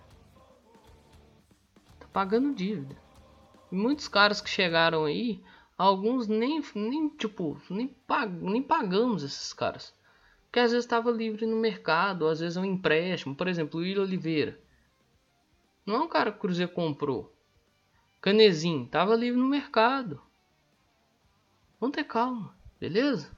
Pagando 2.18 2.52
dívida. 2.52 2.96
Muitos 3.70 4.08
caras 4.08 4.40
que 4.40 4.50
chegaram 4.50 5.04
aí, 5.04 5.40
alguns 5.78 6.26
nem, 6.26 6.60
nem 6.74 7.08
tipo, 7.10 7.56
nem, 7.70 7.86
pag 7.86 8.32
nem 8.42 8.60
pagamos 8.60 9.22
esses 9.22 9.52
caras 9.52 9.94
que 10.50 10.58
às 10.58 10.72
vezes 10.72 10.84
estava 10.84 11.12
livre 11.12 11.46
no 11.46 11.54
mercado, 11.54 12.26
às 12.26 12.40
vezes 12.40 12.56
é 12.56 12.60
um 12.60 12.64
empréstimo. 12.64 13.36
Por 13.36 13.46
exemplo, 13.46 13.78
o 13.78 13.84
Will 13.84 14.02
Oliveira. 14.02 14.58
Não 15.86 15.94
é 15.94 15.98
um 16.00 16.08
cara 16.08 16.32
que 16.32 16.38
o 16.38 16.40
Cruzeiro 16.40 16.72
comprou. 16.72 17.32
Canezinho, 18.20 18.86
estava 18.86 19.14
livre 19.14 19.38
no 19.38 19.46
mercado. 19.46 20.20
Vamos 21.78 21.94
ter 21.94 22.02
calma, 22.02 22.52
beleza? 22.80 23.30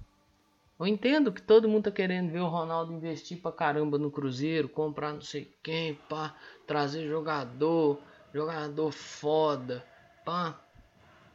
Eu 0.78 0.86
entendo 0.86 1.30
que 1.30 1.42
todo 1.42 1.68
mundo 1.68 1.84
tá 1.84 1.90
querendo 1.90 2.32
ver 2.32 2.40
o 2.40 2.48
Ronaldo 2.48 2.94
investir 2.94 3.42
pra 3.42 3.52
caramba 3.52 3.98
no 3.98 4.10
Cruzeiro, 4.10 4.70
comprar 4.70 5.12
não 5.12 5.20
sei 5.20 5.54
quem, 5.62 5.96
pá, 6.08 6.34
trazer 6.66 7.06
jogador, 7.06 8.00
jogador 8.32 8.92
foda, 8.92 9.84
pá. 10.24 10.58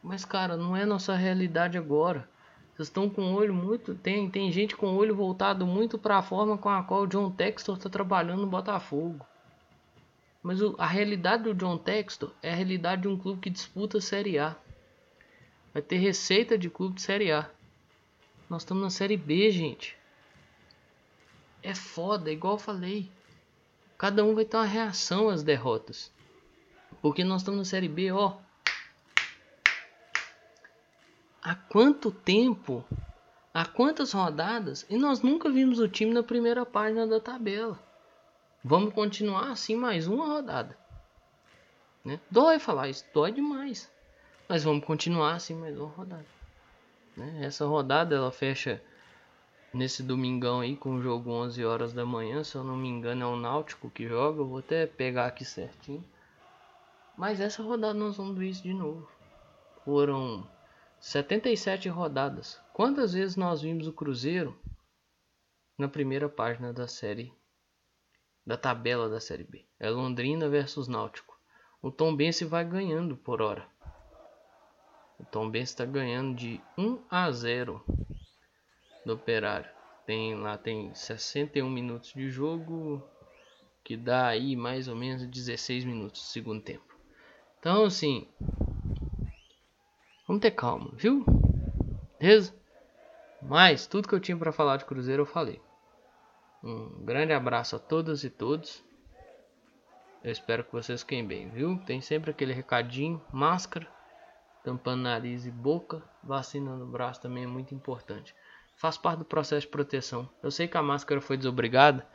Mas 0.01 0.23
cara, 0.23 0.55
não 0.55 0.75
é 0.75 0.86
nossa 0.86 1.15
realidade 1.15 1.77
agora. 1.77 2.27
Vocês 2.75 2.89
estão 2.89 3.10
com 3.10 3.31
o 3.31 3.36
olho 3.36 3.53
muito. 3.53 3.95
Tem, 3.95 4.29
tem 4.29 4.51
gente 4.51 4.75
com 4.75 4.88
o 4.88 4.97
olho 4.97 5.15
voltado 5.15 5.65
muito 5.65 5.97
para 5.97 6.17
a 6.17 6.21
forma 6.21 6.58
com 6.58 6.69
a 6.69 6.84
qual 6.84 7.03
o 7.03 7.08
John 7.08 7.31
Textor 7.31 7.77
está 7.77 7.89
trabalhando 7.89 8.41
no 8.41 8.47
Botafogo. 8.47 9.25
Mas 10.43 10.62
o, 10.62 10.75
a 10.77 10.86
realidade 10.86 11.43
do 11.43 11.53
John 11.53 11.77
Textor 11.77 12.31
é 12.43 12.51
a 12.51 12.55
realidade 12.55 13.03
de 13.03 13.08
um 13.08 13.17
clube 13.17 13.41
que 13.41 13.49
disputa 13.49 13.97
a 13.97 14.01
Série 14.01 14.38
A. 14.38 14.55
Vai 15.73 15.81
ter 15.81 15.97
receita 15.97 16.58
de 16.58 16.69
clube 16.69 16.95
de 16.95 17.01
Série 17.01 17.31
A. 17.31 17.49
Nós 18.49 18.62
estamos 18.62 18.84
na 18.84 18.89
Série 18.89 19.17
B, 19.17 19.49
gente. 19.51 19.97
É 21.63 21.73
foda, 21.73 22.31
igual 22.31 22.55
eu 22.55 22.60
falei. 22.60 23.10
Cada 23.97 24.23
um 24.23 24.36
vai 24.36 24.45
ter 24.45 24.58
uma 24.58 24.65
reação 24.65 25.29
às 25.29 25.41
derrotas. 25.41 26.12
Porque 27.06 27.24
nós 27.24 27.41
estamos 27.41 27.60
na 27.60 27.65
Série 27.65 27.88
B, 27.88 28.12
ó 28.12 28.34
há 31.39 31.54
quanto 31.54 32.10
tempo, 32.10 32.84
há 33.54 33.63
quantas 33.63 34.12
rodadas, 34.12 34.88
e 34.89 34.98
nós 34.98 35.22
nunca 35.22 35.48
vimos 35.48 35.78
o 35.78 35.88
time 35.88 36.12
na 36.12 36.24
primeira 36.24 36.65
página 36.65 37.06
da 37.06 37.20
tabela. 37.20 37.78
Vamos 38.63 38.91
continuar 38.91 39.52
assim 39.52 39.76
mais 39.76 40.08
uma 40.08 40.26
rodada. 40.26 40.76
Né? 42.04 42.20
Dói 42.32 42.58
falar 42.58 42.89
isso, 42.89 43.06
dói 43.13 43.32
demais. 43.32 43.88
Mas 44.50 44.63
vamos 44.63 44.84
continuar 44.84 45.36
assim 45.36 45.54
mais 45.54 45.78
uma 45.78 45.89
rodada. 45.89 46.26
Né? 47.15 47.41
Essa 47.46 47.68
rodada 47.68 48.15
ela 48.15 48.32
fecha 48.32 48.82
nesse 49.72 50.02
domingão 50.02 50.62
aí 50.62 50.76
com 50.76 50.96
o 50.96 51.02
jogo 51.04 51.30
11 51.30 51.63
horas 51.63 51.94
da 51.94 52.04
manhã. 52.04 52.44
Se 52.44 52.56
eu 52.56 52.63
não 52.63 52.76
me 52.76 52.88
engano, 52.88 53.22
é 53.22 53.28
o 53.28 53.36
Náutico 53.36 53.91
que 53.91 54.08
joga. 54.08 54.41
Eu 54.41 54.48
vou 54.48 54.58
até 54.58 54.88
pegar 54.88 55.28
aqui 55.28 55.46
certinho. 55.46 56.04
Mas 57.17 57.39
essa 57.39 57.63
rodada 57.63 57.93
nós 57.93 58.17
vamos 58.17 58.38
ver 58.38 58.49
isso 58.49 58.63
de 58.63 58.73
novo. 58.73 59.10
Foram 59.84 60.45
77 60.99 61.88
rodadas. 61.88 62.60
Quantas 62.73 63.13
vezes 63.13 63.36
nós 63.36 63.62
vimos 63.62 63.88
o 63.88 63.93
Cruzeiro 63.93 64.58
na 65.78 65.88
primeira 65.88 66.28
página 66.28 66.73
da 66.73 66.88
série 66.88 67.34
da 68.45 68.58
tabela 68.58 69.08
da 69.08 69.19
série 69.19 69.43
B? 69.43 69.65
É 69.80 69.89
Londrina 69.89 70.49
versus 70.49 70.88
Náutico. 70.88 71.39
O 71.82 71.91
Tom 71.91 72.15
Bense 72.15 72.43
vai 72.43 72.65
ganhando 72.65 73.15
por 73.15 73.41
hora. 73.41 73.65
O 75.17 75.23
Tom 75.23 75.49
está 75.54 75.86
ganhando 75.86 76.36
de 76.36 76.60
1 76.78 76.99
a 77.10 77.32
0 77.32 77.82
do 79.06 79.13
Operário. 79.13 79.69
Tem 80.06 80.36
lá 80.36 80.58
tem 80.58 80.93
61 80.93 81.69
minutos 81.69 82.12
de 82.12 82.30
jogo, 82.30 83.01
que 83.84 83.95
dá 83.95 84.28
aí 84.28 84.56
mais 84.56 84.88
ou 84.88 84.95
menos 84.95 85.25
16 85.25 85.86
minutos 85.86 86.21
do 86.21 86.25
segundo 86.25 86.62
tempo. 86.62 86.94
Então 87.60 87.86
assim, 87.86 88.28
Vamos 90.28 90.41
ter 90.41 90.52
calma, 90.52 90.89
viu? 90.94 91.24
Beleza? 92.20 92.54
Mas 93.41 93.86
tudo 93.86 94.08
que 94.08 94.15
eu 94.15 94.20
tinha 94.20 94.36
para 94.36 94.52
falar 94.52 94.78
de 94.78 94.86
Cruzeiro 94.86 95.22
eu 95.22 95.26
falei. 95.26 95.62
Um 96.63 97.06
grande 97.06 97.32
abraço 97.32 97.76
a 97.76 97.80
todas 97.80 98.24
e 98.24 98.30
todos. 98.32 98.84
Eu 100.24 100.32
espero 100.32 100.63
que 100.63 100.72
vocês 100.72 101.02
fiquem 101.02 101.26
bem, 101.26 101.48
viu? 101.50 101.78
Tem 101.86 102.02
sempre 102.02 102.32
aquele 102.32 102.54
recadinho, 102.54 103.22
máscara, 103.32 103.88
tampando 104.63 105.04
nariz 105.04 105.46
e 105.46 105.52
boca, 105.52 106.02
vacina 106.24 106.76
no 106.76 106.88
braço 106.88 107.22
também 107.22 107.44
é 107.44 107.48
muito 107.48 107.76
importante. 107.76 108.34
faz 108.78 108.98
parte 108.98 109.20
do 109.20 109.26
processo 109.26 109.68
de 109.68 109.72
proteção. 109.72 110.28
Eu 110.41 110.50
sei 110.50 110.68
que 110.68 110.76
a 110.76 110.82
máscara 110.82 111.22
foi 111.22 111.38
desobrigada, 111.38 112.06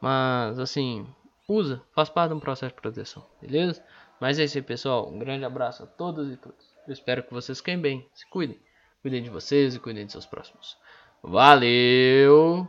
mas 0.00 0.56
assim, 0.60 1.04
usa, 1.48 1.82
faz 1.92 2.08
parte 2.08 2.32
do 2.32 2.38
processo 2.38 2.72
de 2.76 2.80
proteção, 2.80 3.26
beleza? 3.42 3.84
Mas 4.20 4.38
é 4.38 4.44
isso 4.44 4.58
aí, 4.58 4.62
pessoal. 4.62 5.08
Um 5.08 5.18
grande 5.18 5.44
abraço 5.44 5.82
a 5.82 5.86
todos 5.86 6.32
e 6.32 6.36
todas. 6.36 6.64
Eu 6.86 6.92
espero 6.92 7.22
que 7.22 7.32
vocês 7.32 7.58
fiquem 7.58 7.80
bem, 7.80 8.08
se 8.14 8.28
cuidem. 8.30 8.58
Cuidem 9.02 9.22
de 9.22 9.30
vocês 9.30 9.74
e 9.74 9.78
cuidem 9.80 10.06
de 10.06 10.12
seus 10.12 10.26
próximos. 10.26 10.76
Valeu! 11.22 12.66